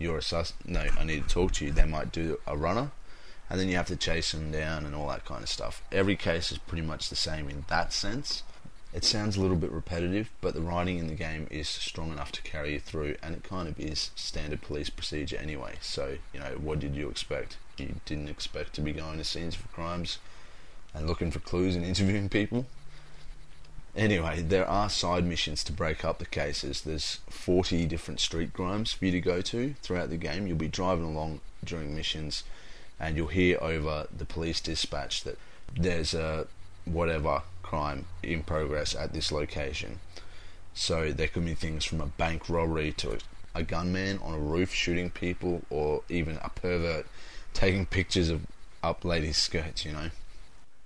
[0.02, 1.72] you're a sus," no, I need to talk to you.
[1.72, 2.90] They might do a runner,
[3.48, 5.82] and then you have to chase them down and all that kind of stuff.
[5.90, 8.42] Every case is pretty much the same in that sense.
[8.92, 12.30] It sounds a little bit repetitive, but the writing in the game is strong enough
[12.32, 15.76] to carry you through, and it kind of is standard police procedure anyway.
[15.80, 17.56] So, you know, what did you expect?
[17.78, 20.18] You didn't expect to be going to scenes for crimes
[20.92, 22.66] and looking for clues and interviewing people.
[23.94, 26.80] Anyway, there are side missions to break up the cases.
[26.80, 30.46] There's 40 different street crimes for you to go to throughout the game.
[30.46, 32.44] You'll be driving along during missions
[32.98, 35.38] and you'll hear over the police dispatch that
[35.76, 36.46] there's a
[36.84, 39.98] whatever crime in progress at this location.
[40.74, 43.18] So there could be things from a bank robbery to
[43.54, 47.06] a gunman on a roof shooting people, or even a pervert
[47.52, 48.46] taking pictures of
[48.82, 50.10] up ladies' skirts, you know.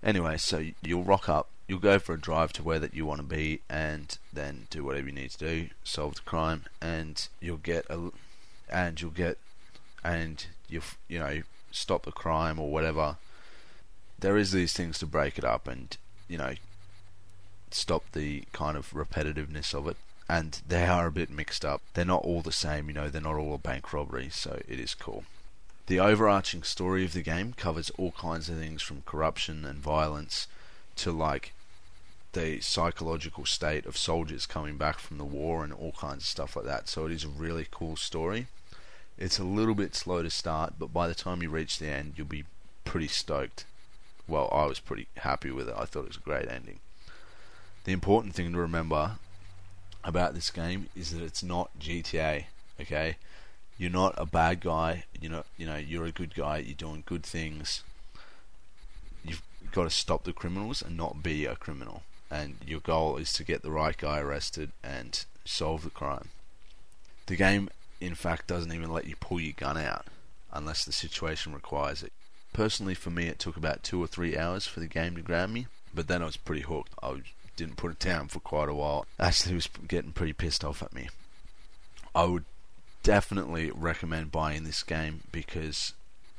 [0.03, 3.21] Anyway, so you'll rock up, you'll go for a drive to where that you want
[3.21, 7.57] to be, and then do whatever you need to do, solve the crime, and you'll
[7.57, 8.11] get a,
[8.71, 9.39] and you'll get,
[10.05, 13.17] and you you know stop the crime or whatever.
[14.19, 15.97] There is these things to break it up, and
[16.29, 16.55] you know
[17.71, 19.97] stop the kind of repetitiveness of it.
[20.29, 21.83] And they are a bit mixed up.
[21.95, 24.81] They're not all the same, you know, they're not all a bank robbery, so it
[24.81, 25.25] is cool.
[25.87, 30.49] The overarching story of the game covers all kinds of things from corruption and violence
[30.97, 31.53] to like
[32.37, 36.55] the psychological state of soldiers coming back from the war and all kinds of stuff
[36.55, 36.87] like that.
[36.87, 38.47] So it is a really cool story.
[39.17, 42.13] It's a little bit slow to start, but by the time you reach the end,
[42.15, 42.45] you'll be
[42.85, 43.65] pretty stoked.
[44.29, 45.75] Well, I was pretty happy with it.
[45.79, 46.81] I thought it was a great ending.
[47.85, 49.13] The important thing to remember
[50.05, 52.45] about this game is that it's not GTA.
[52.79, 53.17] Okay,
[53.79, 55.05] you're not a bad guy.
[55.19, 56.59] You're not, you know, you're a good guy.
[56.59, 57.83] You're doing good things.
[59.25, 62.03] You've got to stop the criminals and not be a criminal.
[62.31, 66.31] And your goal is to get the right guy arrested and solve the crime.
[67.27, 67.69] The game,
[68.01, 70.07] in fact, doesn't even let you pull your gun out
[70.53, 72.13] unless the situation requires it.
[72.53, 75.51] Personally, for me, it took about two or three hours for the game to grab
[75.51, 76.93] me, but then I was pretty hooked.
[77.03, 77.21] I
[77.57, 79.07] didn't put it down for quite a while.
[79.19, 81.09] Ashley was getting pretty pissed off at me.
[82.15, 82.45] I would
[83.03, 85.93] definitely recommend buying this game because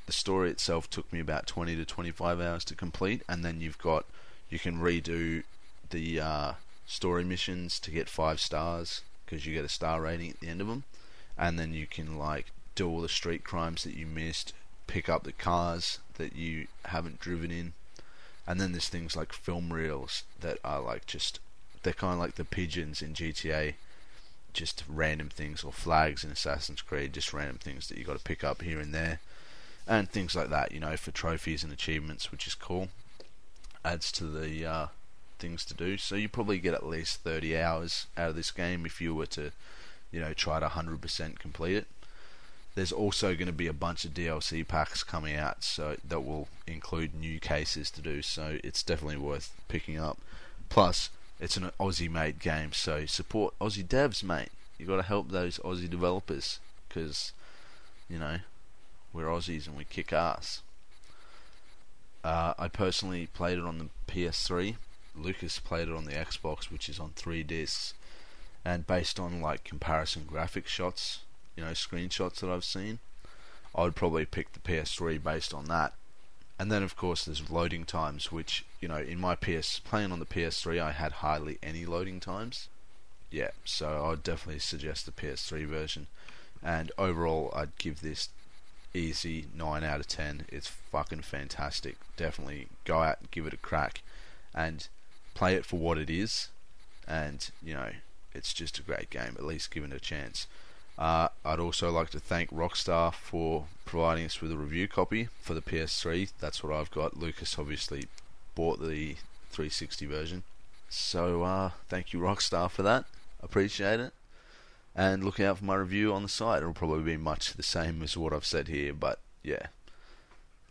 [0.06, 3.78] the story itself took me about 20 to 25 hours to complete, and then you've
[3.78, 4.06] got
[4.50, 5.44] you can redo
[5.90, 6.52] the uh,
[6.86, 10.62] story missions to get five stars because you get a star rating at the end
[10.62, 10.84] of them,
[11.38, 14.54] and then you can like do all the street crimes that you missed,
[14.88, 17.74] pick up the cars that you haven't driven in,
[18.48, 21.40] and then there's things like film reels that are like just
[21.84, 23.76] they're kind of like the pigeons in GTA,
[24.54, 28.24] just random things or flags in Assassin's Creed, just random things that you got to
[28.24, 29.20] pick up here and there,
[29.88, 30.72] and things like that.
[30.72, 32.90] You know, for trophies and achievements, which is cool.
[33.86, 34.88] Adds to the uh,
[35.38, 35.98] things to do.
[35.98, 39.26] So you probably get at least 30 hours out of this game if you were
[39.28, 39.52] to,
[40.12, 41.88] you know, try to 100% complete it.
[42.76, 46.48] There's also going to be a bunch of DLC packs coming out, so that will
[46.68, 48.22] include new cases to do.
[48.22, 50.20] So it's definitely worth picking up.
[50.70, 51.10] Plus,
[51.40, 54.50] it's an Aussie-made game, so support Aussie devs, mate.
[54.78, 57.32] You got to help those Aussie developers because,
[58.08, 58.38] you know,
[59.12, 60.62] we're Aussies and we kick ass.
[62.24, 64.76] Uh, I personally played it on the PS3.
[65.18, 67.94] Lucas played it on the Xbox, which is on three discs.
[68.64, 71.20] And based on like comparison graphic shots,
[71.56, 73.00] you know, screenshots that I've seen,
[73.76, 75.94] I would probably pick the PS3 based on that.
[76.60, 80.20] And then, of course, there's loading times, which, you know, in my PS, playing on
[80.20, 82.68] the PS3, I had hardly any loading times.
[83.30, 86.08] Yeah, so I would definitely suggest the PS3 version.
[86.64, 88.30] And overall, I'd give this
[88.94, 90.46] easy 9 out of 10.
[90.50, 91.98] It's fucking fantastic.
[92.16, 94.02] Definitely go out and give it a crack
[94.58, 94.88] and
[95.38, 96.50] play it for what it is.
[97.08, 97.92] And, you know,
[98.34, 99.36] it's just a great game.
[99.38, 100.48] At least given a chance.
[100.98, 105.54] Uh, I'd also like to thank Rockstar for providing us with a review copy for
[105.54, 106.32] the PS3.
[106.40, 107.18] That's what I've got.
[107.18, 108.08] Lucas obviously
[108.56, 109.14] bought the
[109.52, 110.44] 360 version.
[110.90, 113.06] So uh, thank you, Rockstar, for that.
[113.42, 114.14] Appreciate it.
[114.96, 116.64] And look out for my review on the site.
[116.64, 119.68] It'll probably be much the same as what I've said here, but yeah.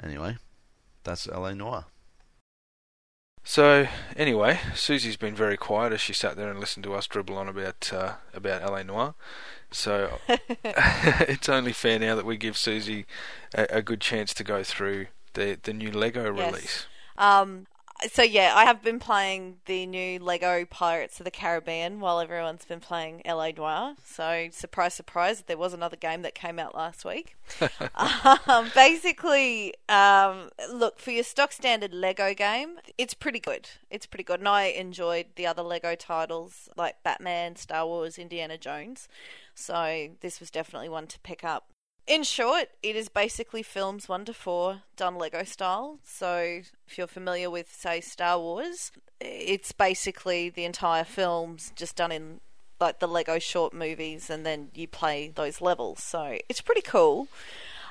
[0.03, 0.39] Anyway,
[1.05, 1.85] that's LA Noire.
[3.49, 3.87] So
[4.17, 7.49] anyway, Susie's been very quiet as she sat there and listened to us dribble on
[7.49, 9.15] about uh, about LA Noire.
[9.71, 13.07] So it's only fair now that we give Susie
[13.55, 16.53] a, a, good chance to go through the the new Lego Yes.
[16.53, 16.87] release.
[17.17, 17.69] Um,
[18.11, 22.65] So yeah, I have been playing the new Lego Pirates of the Caribbean while everyone's
[22.65, 23.95] been playing LA Noire.
[24.05, 27.37] So surprise, surprise, there was another game that came out last week.
[28.47, 32.79] um, basically, um, look for your stock standard Lego game.
[32.99, 33.71] It's pretty good.
[33.91, 38.59] It's pretty good, and I enjoyed the other Lego titles like Batman, Star Wars, Indiana
[38.59, 39.09] Jones.
[39.55, 41.71] So this was definitely one to pick up.
[42.07, 45.99] In short, it is basically films 1 to 4 done Lego style.
[46.05, 52.13] So, if you're familiar with, say, Star Wars, it's basically the entire films just done
[52.13, 52.41] in
[52.79, 56.03] like the Lego short movies, and then you play those levels.
[56.03, 57.27] So, it's pretty cool.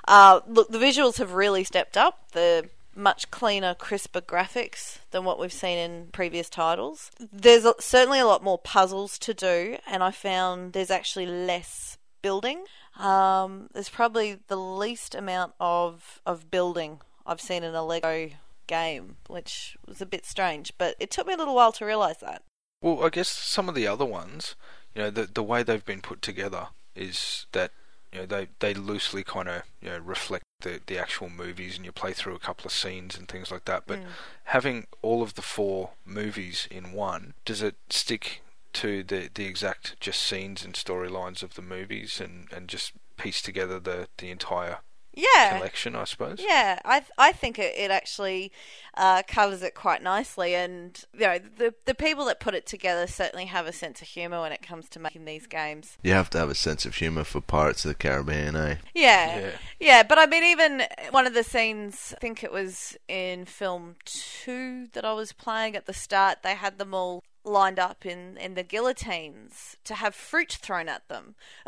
[0.07, 2.31] Uh, look, the visuals have really stepped up.
[2.31, 7.11] The much cleaner, crisper graphics than what we've seen in previous titles.
[7.19, 12.63] There's certainly a lot more puzzles to do, and I found there's actually less building.
[12.97, 18.29] Um, there's probably the least amount of of building I've seen in a Lego
[18.67, 22.17] game, which was a bit strange, but it took me a little while to realise
[22.17, 22.41] that.
[22.81, 24.55] Well, I guess some of the other ones,
[24.93, 27.71] you know, the the way they've been put together is that
[28.13, 31.85] you know they they loosely kind of you know reflect the the actual movies, and
[31.85, 33.83] you play through a couple of scenes and things like that.
[33.87, 34.05] But Mm.
[34.45, 38.41] having all of the four movies in one, does it stick
[38.75, 43.41] to the the exact just scenes and storylines of the movies, and and just piece
[43.41, 44.79] together the the entire
[45.13, 46.39] Yeah, collection, I suppose?
[46.45, 48.51] Yeah, I th- I think it, it actually
[48.95, 53.07] uh, covers it quite nicely, and you know the the people that put it together
[53.07, 55.97] certainly have a sense of humour when it comes to making these games.
[56.03, 58.75] You have to have a sense of humour for Pirates of the Caribbean, eh?
[58.93, 59.51] Yeah, Yeah.
[59.79, 63.95] yeah, but I mean, even one of the scenes, I think it was in film
[64.05, 68.37] two that I was playing at the start, they had them all lined up in,
[68.37, 71.35] in the guillotines to have fruit thrown at them.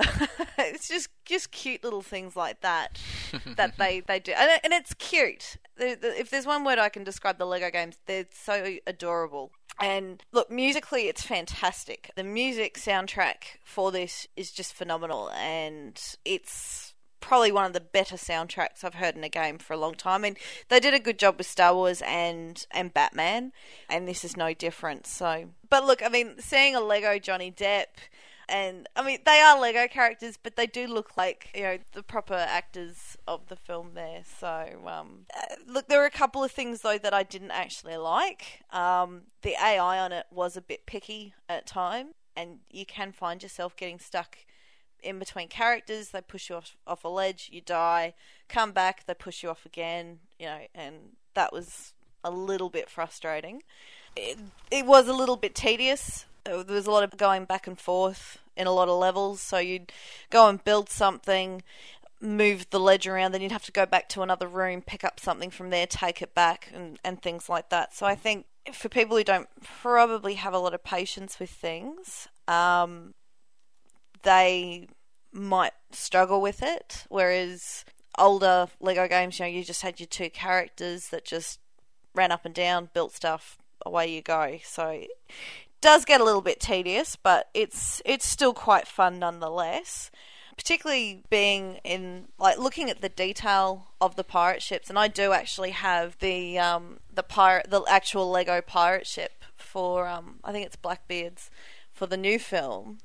[0.58, 3.00] it's just just cute little things like that
[3.56, 5.58] that they, they do, and, and it's cute.
[5.78, 9.52] If there's one word I can describe the Lego games, they're so adorable.
[9.80, 12.12] And look, musically, it's fantastic.
[12.16, 16.87] The music soundtrack for this is just phenomenal, and it's
[17.20, 20.24] probably one of the better soundtracks I've heard in a game for a long time.
[20.24, 20.38] And
[20.70, 23.52] they did a good job with Star Wars and and Batman,
[23.90, 25.08] and this is no different.
[25.08, 27.86] So, but look, I mean, seeing a Lego Johnny Depp.
[28.50, 32.02] And I mean, they are Lego characters, but they do look like you know the
[32.02, 34.22] proper actors of the film there.
[34.40, 37.98] So, um, uh, look, there were a couple of things though that I didn't actually
[37.98, 38.62] like.
[38.72, 43.44] Um, the AI on it was a bit picky at time, and you can find
[43.44, 44.38] yourself getting stuck
[45.04, 46.10] in between characters.
[46.10, 48.14] They push you off, off a ledge, you die,
[48.48, 50.96] come back, they push you off again, you know, and
[51.34, 51.94] that was
[52.24, 53.64] a little bit frustrating.
[54.16, 54.38] It,
[54.72, 56.26] it was a little bit tedious.
[56.44, 59.58] There was a lot of going back and forth in a lot of levels, so
[59.58, 59.92] you'd
[60.30, 61.62] go and build something,
[62.20, 65.20] move the ledge around, then you'd have to go back to another room, pick up
[65.20, 67.94] something from there, take it back, and, and things like that.
[67.94, 72.28] So I think for people who don't probably have a lot of patience with things,
[72.48, 73.14] um,
[74.24, 74.88] they
[75.32, 77.06] might struggle with it.
[77.10, 77.86] Whereas
[78.18, 81.60] older Lego games, you know, you just had your two characters that just
[82.16, 84.58] ran up and down, built stuff, away you go.
[84.64, 85.10] So it
[85.82, 90.12] does get a little bit tedious, but it's it's still quite fun nonetheless.
[90.58, 95.32] Particularly being in like looking at the detail of the pirate ships, and I do
[95.32, 100.66] actually have the um, the pirate the actual Lego pirate ship for um, I think
[100.66, 101.52] it's Blackbeard's
[101.92, 102.98] for the new film,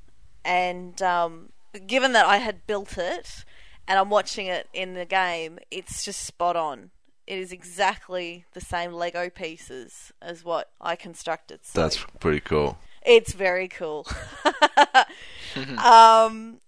[0.45, 1.51] and um,
[1.87, 3.45] given that I had built it
[3.87, 6.91] and I'm watching it in the game, it's just spot on.
[7.27, 11.61] It is exactly the same Lego pieces as what I constructed.
[11.63, 12.79] So That's pretty cool.
[13.05, 14.07] it's very cool.
[15.79, 16.59] um,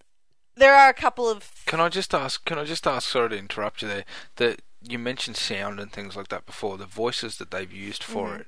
[0.56, 2.44] there are a couple of Can I just ask?
[2.44, 3.08] Can I just ask?
[3.08, 4.04] Sorry to interrupt you there.
[4.36, 6.78] That you mentioned sound and things like that before.
[6.78, 8.46] The voices that they've used for it.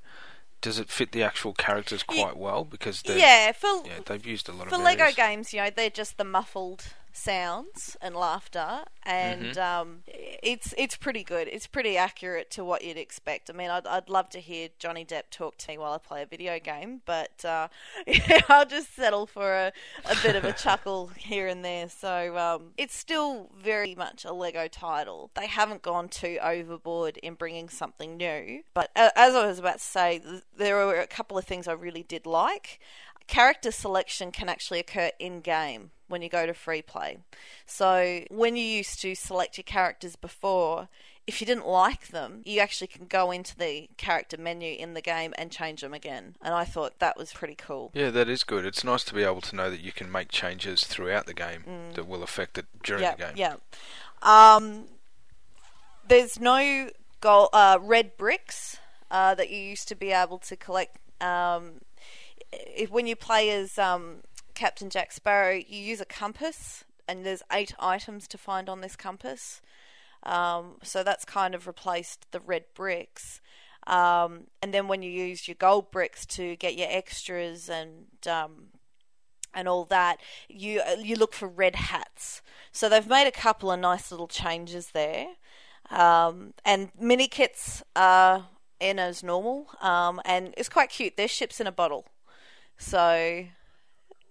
[0.61, 2.65] Does it fit the actual characters quite well?
[2.65, 5.71] Because yeah for yeah, they've used a lot for of for Lego games, you know,
[5.71, 6.85] they're just the muffled
[7.17, 9.59] sounds and laughter, and Mm-hmm.
[9.59, 11.49] um, it's it's pretty good.
[11.49, 13.51] It's pretty accurate to what you'd expect.
[13.51, 16.23] I mean, I'd I'd love to hear Johnny Depp talk to me while I play
[16.23, 17.69] a video game, but uh,
[18.07, 19.73] yeah, I'll just settle for a,
[20.05, 21.89] a bit of a chuckle here and there.
[21.89, 25.31] So um, it's still very much a Lego title.
[25.35, 29.79] They haven't gone too overboard in bringing something new, but uh, as I was about
[29.79, 30.21] to say,
[30.57, 32.81] there were a couple of things I really did like
[33.27, 37.19] character selection can actually occur in game when you go to free play.
[37.67, 40.89] So when you used to select your characters before,
[41.27, 45.01] if you didn't like them, you actually can go into the character menu in the
[45.01, 46.37] game and change them again.
[46.41, 47.91] And I thought that was pretty cool.
[47.95, 48.65] Yeah, that is good.
[48.65, 51.65] It's nice to be able to know that you can make changes throughout the game
[51.95, 53.33] that will affect it during yeah, the game.
[53.35, 53.57] yeah.
[54.23, 54.85] Um,
[56.07, 58.79] there's no gold, uh, red bricks
[59.11, 60.99] uh, that you used to be able to collect.
[61.21, 61.81] Um,
[62.53, 64.19] if, when you play as um,
[64.55, 68.97] Captain Jack Sparrow, you use a compass, and there's eight items to find on this
[68.97, 69.61] compass.
[70.23, 73.41] Um, so that's kind of replaced the red bricks.
[73.87, 78.69] Um, and then when you use your gold bricks to get your extras and um,
[79.55, 80.19] and all that,
[80.49, 82.43] you you look for red hats.
[82.73, 85.27] So they've made a couple of nice little changes there.
[85.91, 88.49] Um, and mini kits are
[88.81, 91.17] in as normal, um, and it's quite cute.
[91.17, 92.07] They're ships in a bottle.
[92.79, 93.47] So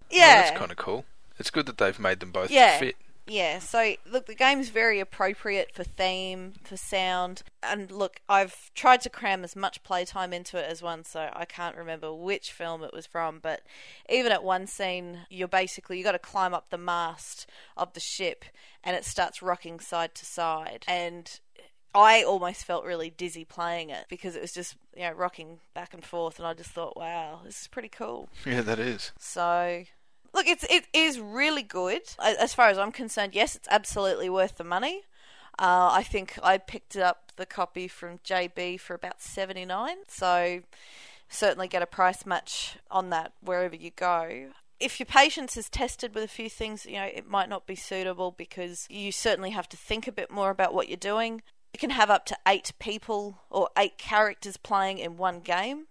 [0.10, 1.06] yeah, Oh, that's kind of cool.
[1.38, 2.80] It's good that they've made them both Yeah.
[2.80, 2.96] fit.
[3.28, 9.02] Yeah, so look, the game's very appropriate for theme, for sound, and look, I've tried
[9.02, 12.84] to cram as much playtime into it as one, so I can't remember which film
[12.84, 13.62] it was from, but
[14.08, 18.00] even at one scene, you're basically you got to climb up the mast of the
[18.00, 18.46] ship,
[18.84, 21.40] and it starts rocking side to side, and
[21.96, 25.94] I almost felt really dizzy playing it because it was just you know rocking back
[25.94, 28.28] and forth, and I just thought, wow, this is pretty cool.
[28.46, 29.14] Yeah, that is.
[29.18, 29.86] So,
[30.34, 33.34] look, it's it is really good as far as I'm concerned.
[33.34, 35.04] Yes, it's absolutely worth the money.
[35.58, 39.98] Uh, I think I picked up the copy from JB for about seventy nine.
[40.10, 40.64] So,
[41.30, 44.50] certainly get a price match on that wherever you go.
[44.78, 47.76] If your patience is tested with a few things, you know it might not be
[47.76, 51.42] suitable because you certainly have to think a bit more about what you're doing.
[51.76, 55.88] You can have up to eight people or eight characters playing in one game.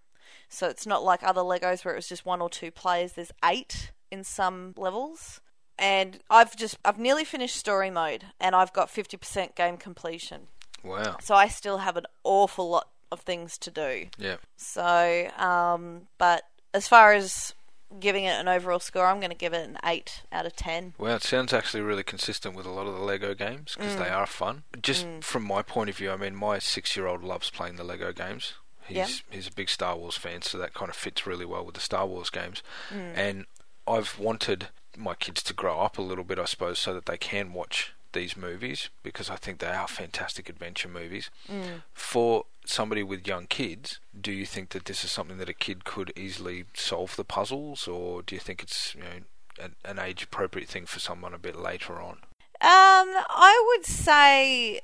[0.48, 3.12] So it's not like other Legos where it was just one or two players.
[3.12, 5.42] There's eight in some levels.
[5.78, 10.46] And I've just I've nearly finished story mode and I've got 50% game completion.
[10.82, 11.18] Wow.
[11.20, 14.06] So I still have an awful lot of things to do.
[14.16, 14.36] Yeah.
[14.56, 17.54] So um but as far as
[18.00, 20.94] giving it an overall score, I'm going to give it an 8 out of 10.
[20.98, 23.98] Well, it sounds actually really consistent with a lot of the Lego games because Mm.
[23.98, 24.64] they are fun.
[24.82, 28.54] Just from my point of view, I mean, my six-year-old loves playing the Lego games.
[28.86, 29.08] He's Yeah.
[29.30, 31.80] he's a big Star Wars fan, so that kind of fits really well with the
[31.80, 32.62] Star Wars games.
[32.90, 33.16] Mm.
[33.16, 33.46] And
[33.86, 37.16] I've wanted my kids to grow up a little bit, I suppose, so that they
[37.18, 41.30] can watch these movies because I think they are fantastic adventure movies.
[41.50, 41.82] Mm.
[41.92, 45.84] For somebody with young kids, do you think that this is something that a kid
[45.84, 50.22] could easily solve the puzzles, or do you think it's you know an, an age
[50.22, 52.18] appropriate thing for someone a bit later on?
[52.60, 54.80] Um, I would say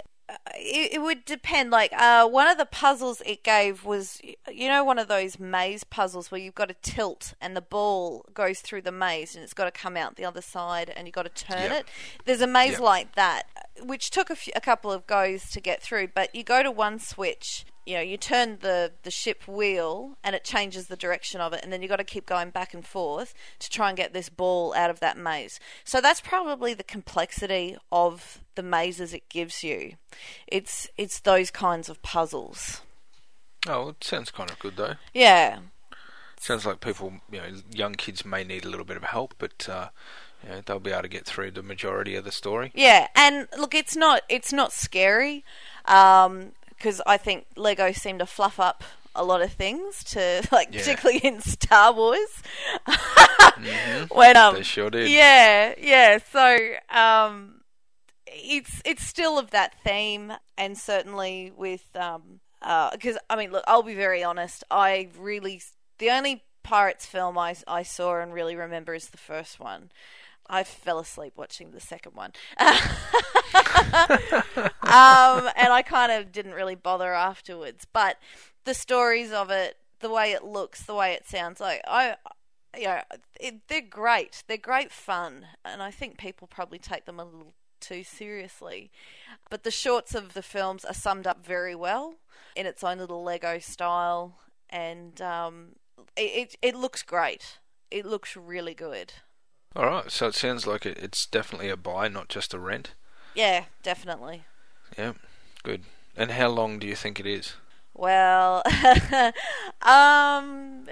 [0.61, 1.71] it, it would depend.
[1.71, 4.21] Like, uh, one of the puzzles it gave was,
[4.53, 8.25] you know, one of those maze puzzles where you've got to tilt and the ball
[8.35, 11.15] goes through the maze and it's got to come out the other side and you've
[11.15, 11.73] got to turn Yep.
[11.81, 11.87] it.
[12.25, 12.81] There's a maze Yep.
[12.81, 13.45] like that,
[13.83, 16.71] which took a, few, a couple of goes to get through, but you go to
[16.71, 17.65] one switch.
[17.91, 21.64] You know, you turn the, the ship wheel and it changes the direction of it,
[21.64, 24.28] and then you've got to keep going back and forth to try and get this
[24.28, 25.59] ball out of that maze.
[25.82, 29.95] So that's probably the complexity of the mazes it gives you.
[30.47, 32.80] It's it's those kinds of puzzles.
[33.66, 34.95] Oh, it sounds kind of good though.
[35.12, 35.59] Yeah.
[36.38, 39.68] Sounds like people, you know, young kids may need a little bit of help, but
[39.68, 39.88] uh,
[40.49, 42.72] know, they'll be able to get through the majority of the story.
[42.74, 45.45] Yeah, and look, it's not it's not scary
[46.81, 48.83] because I think Lego seem to fluff up
[49.14, 50.78] a lot of things to like, Yeah.
[50.81, 52.43] particularly in Star Wars.
[54.11, 55.11] When um, They sure did.
[55.11, 56.18] Yeah, yeah.
[56.33, 56.57] So
[56.89, 57.61] um,
[58.26, 62.41] it's it's still of that theme, and certainly with um,
[62.93, 64.64] because I mean, look, I'll be very honest.
[64.70, 65.61] I really
[65.99, 69.91] the only Pirates film I I saw and really remember is the first one.
[70.51, 72.33] I fell asleep watching the second one.
[72.59, 72.69] um,
[75.55, 77.87] and I kind of didn't really bother afterwards.
[77.91, 78.17] But
[78.65, 82.17] the stories of it, the way it looks, the way it sounds, like I,
[82.77, 83.01] you know,
[83.41, 84.43] it, they're great.
[84.49, 88.91] They're great fun, and I think people probably take them a little too seriously.
[89.49, 92.17] But the shorts of the films are summed up very well
[92.57, 94.39] in its own little Lego style,
[94.69, 95.77] and um,
[96.17, 97.59] it, it it looks great.
[97.91, 99.13] It looks really good.
[99.77, 102.95] All right, so it sounds like it, it's definitely a buy, not just a rent.
[103.35, 104.45] Yeah, definitely.
[104.99, 105.12] Yeah,
[105.62, 105.85] good.
[106.16, 107.55] And how long do you think it is?
[107.95, 108.62] Well,
[109.83, 110.87] um,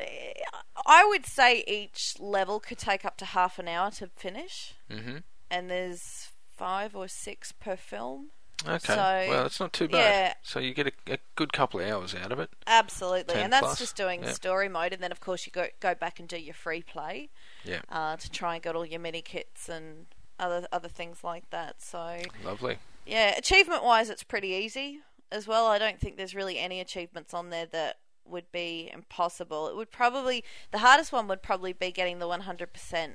[0.86, 5.18] I would say each level could take up to half an hour to finish, hmm
[5.50, 8.28] and there's five or six per film.
[8.66, 8.78] Okay.
[8.94, 9.98] So, well, it's not too bad.
[9.98, 10.34] yeah.
[10.42, 12.50] So you get a, a good couple of hours out of it.
[12.66, 15.94] Absolutely, and that's plus, just doing story mode, and then of course you go go
[15.94, 17.30] back and do your free play
[17.64, 17.80] Yeah.
[17.90, 20.06] uh, to try and get all your mini kits and
[20.40, 21.80] other other things like that.
[21.80, 22.78] So Lovely.
[23.06, 25.00] yeah, achievement wise, it's pretty easy
[25.30, 25.66] as well.
[25.66, 29.68] I don't think there's really any achievements on there that would be impossible.
[29.68, 30.42] It would probably
[30.72, 33.14] the hardest one would probably be getting the 100%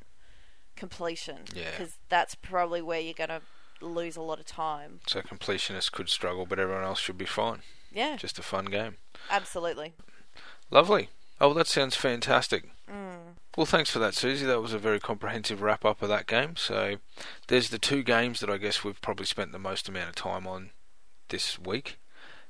[0.76, 1.70] completion Yeah.
[1.72, 3.42] because that's probably where you're going to
[3.84, 5.00] lose a lot of time.
[5.08, 7.60] So completionists could struggle, but everyone else should be fine.
[7.92, 8.98] Yeah, Just a fun game.
[9.30, 9.94] absolutely.
[10.72, 11.10] Lovely.
[11.40, 12.70] Oh, that sounds fantastic.
[13.56, 14.48] Well, thanks for that, Susie.
[14.48, 16.56] That was a very comprehensive wrap up of that game.
[16.56, 16.96] So,
[17.50, 20.48] there's the two games that I guess we've probably spent the most amount of time
[20.48, 20.72] on
[21.30, 22.00] this week.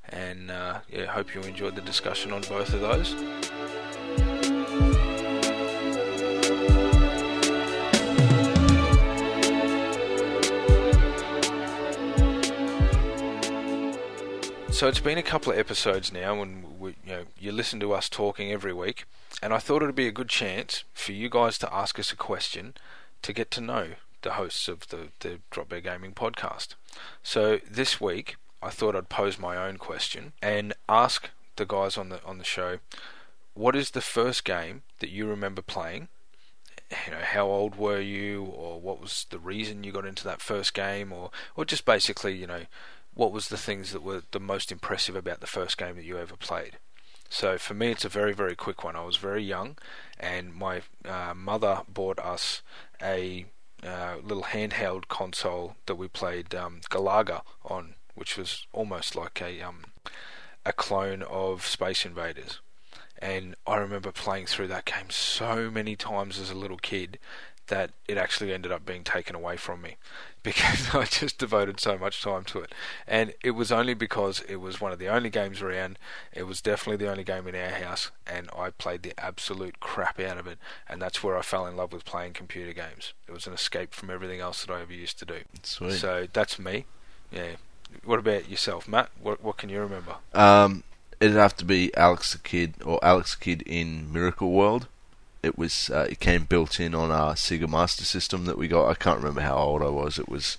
[0.08, 3.14] And uh, yeah, hope you enjoyed the discussion on both of those.
[14.74, 17.92] So it's been a couple of episodes now, and we, you know you listen to
[17.92, 19.04] us talking every week,
[19.40, 22.16] and I thought it'd be a good chance for you guys to ask us a
[22.16, 22.74] question
[23.22, 23.90] to get to know
[24.22, 26.74] the hosts of the the Drop Bear Gaming podcast.
[27.22, 32.08] So this week, I thought I'd pose my own question and ask the guys on
[32.08, 32.80] the on the show,
[33.54, 36.08] what is the first game that you remember playing?
[37.06, 40.42] You know, how old were you, or what was the reason you got into that
[40.42, 42.62] first game, or or just basically, you know,
[43.14, 46.18] what was the things that were the most impressive about the first game that you
[46.18, 46.78] ever played?
[47.28, 48.96] So for me, it's a very very quick one.
[48.96, 49.76] I was very young,
[50.18, 52.62] and my uh, mother bought us
[53.02, 53.46] a
[53.84, 59.60] uh, little handheld console that we played um, Galaga on, which was almost like a
[59.62, 59.84] um,
[60.64, 62.60] a clone of Space Invaders.
[63.18, 67.18] And I remember playing through that game so many times as a little kid
[67.68, 69.96] that it actually ended up being taken away from me
[70.42, 72.72] because I just devoted so much time to it.
[73.06, 75.98] And it was only because it was one of the only games around.
[76.32, 80.20] It was definitely the only game in our house, and I played the absolute crap
[80.20, 80.58] out of it.
[80.88, 83.14] And that's where I fell in love with playing computer games.
[83.26, 85.38] It was an escape from everything else that I ever used to do.
[85.62, 85.92] Sweet.
[85.92, 86.84] So that's me.
[87.32, 87.52] Yeah.
[88.04, 89.10] What about yourself, Matt?
[89.22, 90.16] What what can you remember?
[90.34, 90.82] Um,
[91.20, 94.88] it'd have to be Alex the Kidd or Alex the Kidd in Miracle World.
[95.44, 98.88] It was uh, it came built in on our Sega Master System that we got.
[98.88, 100.18] I can't remember how old I was.
[100.18, 100.58] It was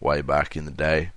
[0.00, 1.10] way back in the day.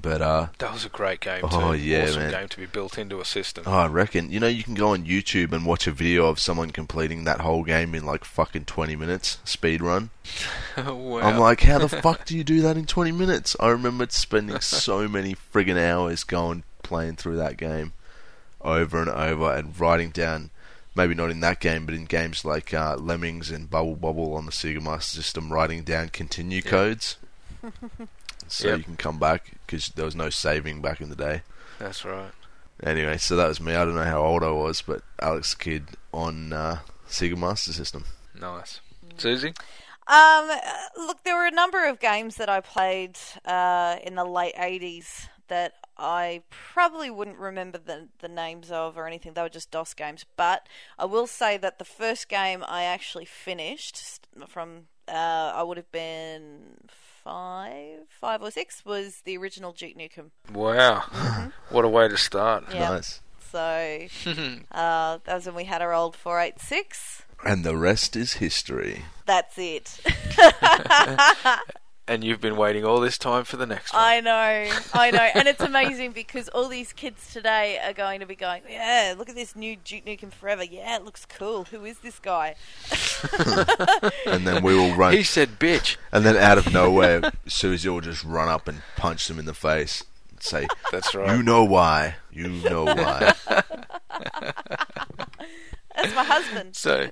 [0.00, 1.42] But uh, That was a great game.
[1.44, 1.78] Oh, too.
[1.78, 2.30] yeah, awesome man.
[2.30, 3.64] game to be built into a system.
[3.66, 6.38] oh, I reckon you know you can go on YouTube and watch a video of
[6.38, 10.08] someone completing that whole game in like fucking twenty minutes speed run.
[10.78, 11.18] wow.
[11.18, 13.54] I'm like, how the fuck do you do that in 20 minutes?
[13.60, 17.92] I remember spending so many friggin' hours going playing through that game
[18.62, 20.50] over and over and writing down,
[20.94, 24.46] maybe not in that game, but in games like uh, Lemmings and Bubble Bobble on
[24.46, 26.70] the Sega Master System, writing down continue Yeah.
[26.70, 27.16] codes
[28.48, 28.78] so Yep.
[28.78, 31.42] you can come back because there was no saving back in the day.
[31.78, 32.32] That's right.
[32.82, 33.74] Anyway, so that was me.
[33.74, 36.78] I don't know how old I was, but Alex Kidd on uh,
[37.08, 38.04] Sega Master System.
[38.38, 38.80] Nice.
[39.18, 39.54] Susie?
[40.08, 40.50] Um,
[40.96, 45.28] look, there were a number of games that I played uh, in the late '80s
[45.48, 49.34] that I probably wouldn't remember the the names of or anything.
[49.34, 50.24] They were just DOS games.
[50.36, 50.68] But
[50.98, 55.92] I will say that the first game I actually finished from uh, I would have
[55.92, 60.30] been five, five or six was the original Duke Nukem.
[60.52, 61.50] Wow.
[61.70, 62.64] what a way to start.
[62.72, 62.90] Yeah.
[62.90, 63.20] Nice.
[63.50, 63.58] So
[64.72, 67.22] uh, that was when we had our old 486.
[67.44, 69.04] And the rest is history.
[69.26, 70.00] That's it.
[72.08, 74.02] And you've been waiting all this time for the next one.
[74.02, 78.26] I know, I know, and it's amazing because all these kids today are going to
[78.26, 80.64] be going, yeah, look at this new Duke Nukem Forever.
[80.64, 81.64] Yeah, it looks cool.
[81.64, 82.56] Who is this guy?
[84.26, 85.12] And then we will run.
[85.12, 85.96] He said bitch.
[86.10, 89.54] And then out of nowhere, Susie will just run up and punch them in the
[89.54, 91.36] face and say, That's right.
[91.36, 92.16] You know why.
[92.32, 93.34] You know why.
[95.96, 96.74] That's my husband.
[96.74, 97.10] So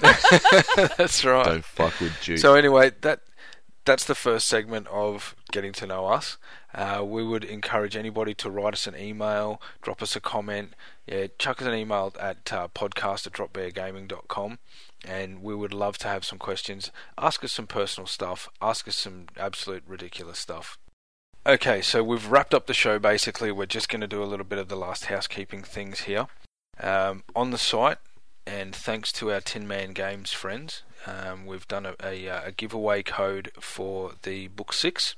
[0.00, 1.44] That's right.
[1.44, 2.38] Don't fuck with Duke.
[2.38, 3.20] So anyway, that
[3.84, 6.36] that's the first segment of getting to know us.
[6.74, 10.74] Uh, we would encourage anybody to write us an email, drop us a comment,
[11.06, 14.58] yeah, chuck us an email at uh, podcast at dropbeargaming.com
[15.04, 16.90] and we would love to have some questions.
[17.18, 20.78] Ask us some personal stuff, ask us some absolute ridiculous stuff.
[21.46, 23.50] Okay, so we've wrapped up the show basically.
[23.50, 26.26] We're just going to do a little bit of the last housekeeping things here.
[26.78, 27.98] Um, on the site,
[28.46, 32.52] and thanks to our Tin Man Games friends, um, we've done a, a, uh, a
[32.52, 35.14] giveaway code for the book six,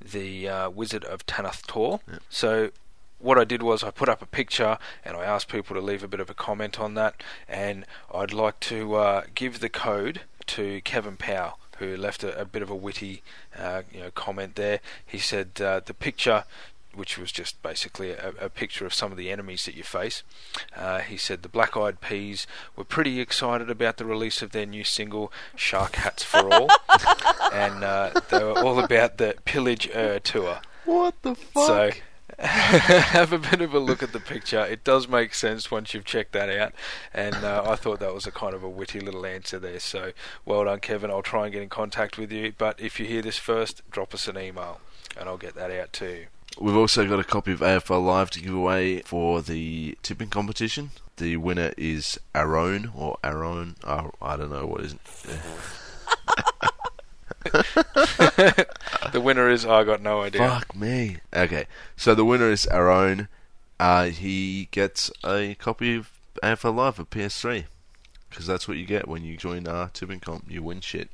[0.00, 2.00] the uh, Wizard of Tanath Tor.
[2.28, 2.70] So
[3.18, 6.04] what I did was I put up a picture and I asked people to leave
[6.04, 10.22] a bit of a comment on that, and I'd like to uh, give the code
[10.48, 11.58] to Kevin Powell.
[11.78, 13.22] Who left a, a bit of a witty,
[13.56, 14.80] uh, you know, comment there?
[15.06, 16.42] He said uh, the picture
[16.98, 20.22] which was just basically a, a picture of some of the enemies that you face.
[20.76, 22.46] Uh, he said the Black Eyed Peas
[22.76, 26.68] were pretty excited about the release of their new single "Shark Hats for All,"
[27.52, 30.60] and uh, they were all about the Pillage Ur tour.
[30.84, 31.66] what the fuck?
[31.66, 31.90] So
[32.38, 34.64] have a bit of a look at the picture.
[34.64, 36.72] It does make sense once you've checked that out,
[37.12, 39.80] and uh, I thought that was a kind of a witty little answer there.
[39.80, 40.12] So
[40.44, 41.10] well done, Kevin.
[41.10, 42.52] I'll try and get in contact with you.
[42.56, 44.80] But if you hear this first, drop us an email,
[45.18, 46.26] and I'll get that out to you.
[46.60, 50.90] We've also got a copy of AFL Live to give away for the tipping competition.
[51.16, 53.76] The winner is Aaron or Aaron.
[53.84, 54.96] Oh, I don't know what is.
[59.12, 60.46] The winner is I got no idea.
[60.46, 61.18] Fuck me.
[61.34, 61.66] Okay,
[61.96, 63.28] so the winner is Aaron.
[63.80, 66.10] Uh, he gets a copy of
[66.42, 67.64] AFL Live for PS3
[68.28, 70.50] because that's what you get when you join our tipping comp.
[70.50, 71.08] You win shit.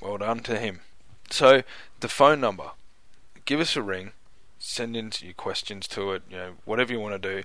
[0.00, 0.80] Well done to him.
[1.30, 1.62] So
[2.00, 2.70] the phone number,
[3.44, 4.12] give us a ring,
[4.68, 6.22] send in your questions to it.
[6.30, 7.42] You know whatever you want to do,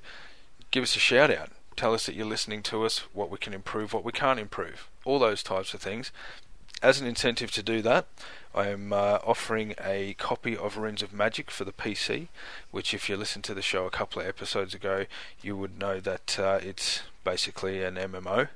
[0.72, 1.50] give us a shout out.
[1.76, 4.90] Tell us that you're listening to us, what we can improve, what we can't improve,
[5.06, 6.12] all those types of things.
[6.84, 8.06] As an incentive to do that,
[8.54, 12.28] I am uh, offering a copy of Runes of Magic for the PC,
[12.72, 15.06] which, if you listened to the show a couple of episodes ago,
[15.42, 18.50] you would know that uh, it's basically an MMO,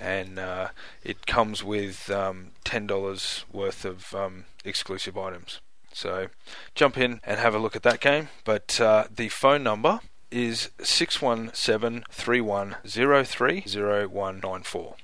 [0.00, 0.68] and uh,
[1.02, 5.60] it comes with um, ten dollars worth of um, exclusive items.
[5.94, 6.26] So
[6.74, 8.28] jump in and have a look at that game.
[8.44, 10.00] But uh, the phone number
[10.30, 14.96] is six one seven three one zero three zero one nine four.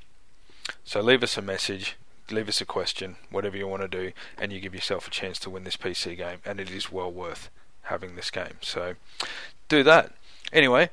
[0.84, 1.96] So leave us a message,
[2.30, 5.38] leave us a question, whatever you want to do, and you give yourself a chance
[5.40, 6.38] to win this PC game.
[6.44, 7.48] And it is well worth
[7.82, 8.58] having this game.
[8.60, 8.94] So
[9.68, 10.12] do that.
[10.52, 10.90] Anyway,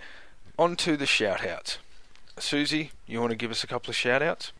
[0.60, 1.80] on to the shout outs.
[2.38, 4.52] Susie, you want to give us a couple of shout outs?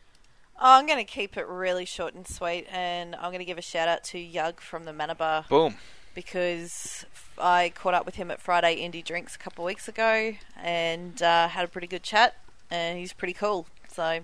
[0.60, 3.58] Oh, I'm going to keep it really short and sweet, and I'm going to give
[3.58, 5.44] a shout out to Yug from the Mana Bar.
[5.48, 5.76] Boom.
[6.14, 7.04] because
[7.38, 11.22] I caught up with him at Friday Indie Drinks a couple of weeks ago and
[11.22, 12.34] uh, had a pretty good chat,
[12.72, 13.66] and he's pretty cool.
[13.92, 14.20] So,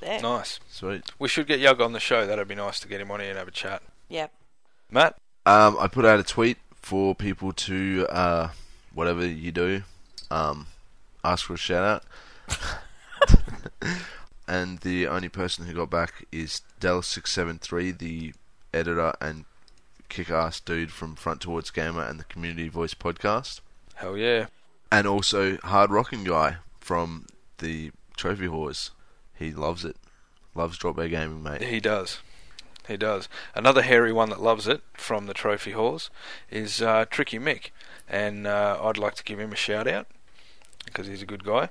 [0.00, 0.20] there.
[0.20, 0.58] Nice.
[0.68, 1.04] Sweet.
[1.18, 2.26] We should get Yug on the show.
[2.26, 3.82] That'd be nice to get him on here and have a chat.
[4.08, 4.32] Yep.
[4.90, 5.16] Matt?
[5.46, 8.48] Um, I put out a tweet for people to uh,
[8.92, 9.82] whatever you do,
[10.30, 10.66] um,
[11.22, 12.04] ask for a shout out.
[14.48, 18.32] and the only person who got back is Dell673, the
[18.72, 19.44] editor and
[20.08, 23.60] kick ass dude from Front Towards Gamer and the Community Voice podcast.
[23.96, 24.46] Hell yeah.
[24.90, 27.26] And also Hard Rocking Guy from
[27.58, 28.90] the Trophy Whores.
[29.38, 29.96] He loves it.
[30.54, 31.62] Loves Drop Bear Gaming, mate.
[31.62, 32.20] He does.
[32.88, 33.28] He does.
[33.54, 36.08] Another hairy one that loves it from the Trophy Whores
[36.50, 37.70] is uh, Tricky Mick.
[38.08, 40.06] And uh, I'd like to give him a shout out
[40.88, 41.68] because he's a good guy.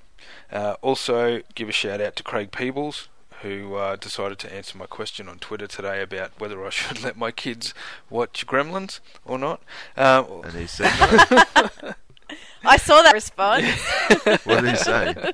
[0.51, 3.07] Uh, also, give a shout out to Craig Peebles,
[3.41, 7.17] who uh, decided to answer my question on Twitter today about whether I should let
[7.17, 7.73] my kids
[8.09, 9.61] watch Gremlins or not.
[9.95, 11.91] Uh, And he said, no.
[12.65, 13.65] I saw that response.
[14.43, 15.31] what did he say?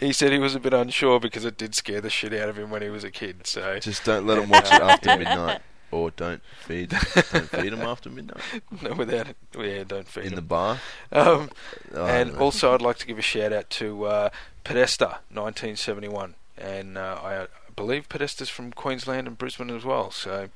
[0.00, 2.58] he said he was a bit unsure because it did scare the shit out of
[2.58, 3.46] him when he was a kid.
[3.46, 5.60] So Just don't let him watch it after midnight.
[5.92, 6.88] Or don't feed
[7.32, 8.40] don't feed him after midnight.
[8.82, 10.36] no, without it, yeah, don't feed In him.
[10.36, 10.80] the bar.
[11.12, 11.50] Um,
[11.94, 12.38] Oh, and no.
[12.40, 14.30] also, I'd like to give a shout out to uh,
[14.64, 17.46] Podesta, 1971, and uh, I
[17.76, 20.10] believe Podesta's from Queensland and Brisbane as well.
[20.10, 20.48] So,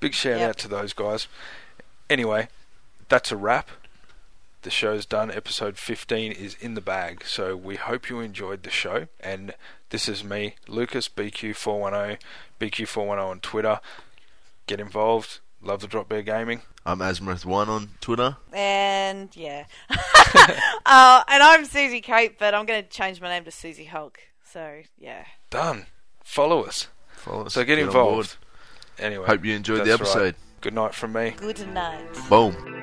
[0.00, 0.48] big shout Yep.
[0.50, 1.28] out to those guys.
[2.10, 2.48] Anyway,
[3.08, 3.70] that's a wrap.
[4.62, 5.30] The show's done.
[5.30, 7.24] Episode 15 is in the bag.
[7.26, 9.08] So we hope you enjoyed the show.
[9.20, 9.54] And
[9.90, 12.18] this is me, Lucas BQ410,
[12.60, 13.80] BQ410 on Twitter.
[14.66, 15.40] Get involved.
[15.62, 16.62] Love the Drop Bear Gaming.
[16.86, 18.36] I'm Asmith1 on Twitter.
[18.52, 19.64] and yeah.
[20.86, 24.18] uh, and I'm Susie Cape, but I'm going to change my name to Susie Hulk.
[24.44, 25.24] So, yeah.
[25.50, 25.86] Done.
[26.22, 26.88] Follow us.
[27.16, 27.54] Follow us.
[27.54, 28.36] So get on involved.
[28.98, 30.08] Anyway, Hope you enjoyed the that's right.
[30.08, 30.34] episode.
[30.60, 31.34] Good night from me.
[31.36, 32.06] Good night.
[32.28, 32.73] Boom.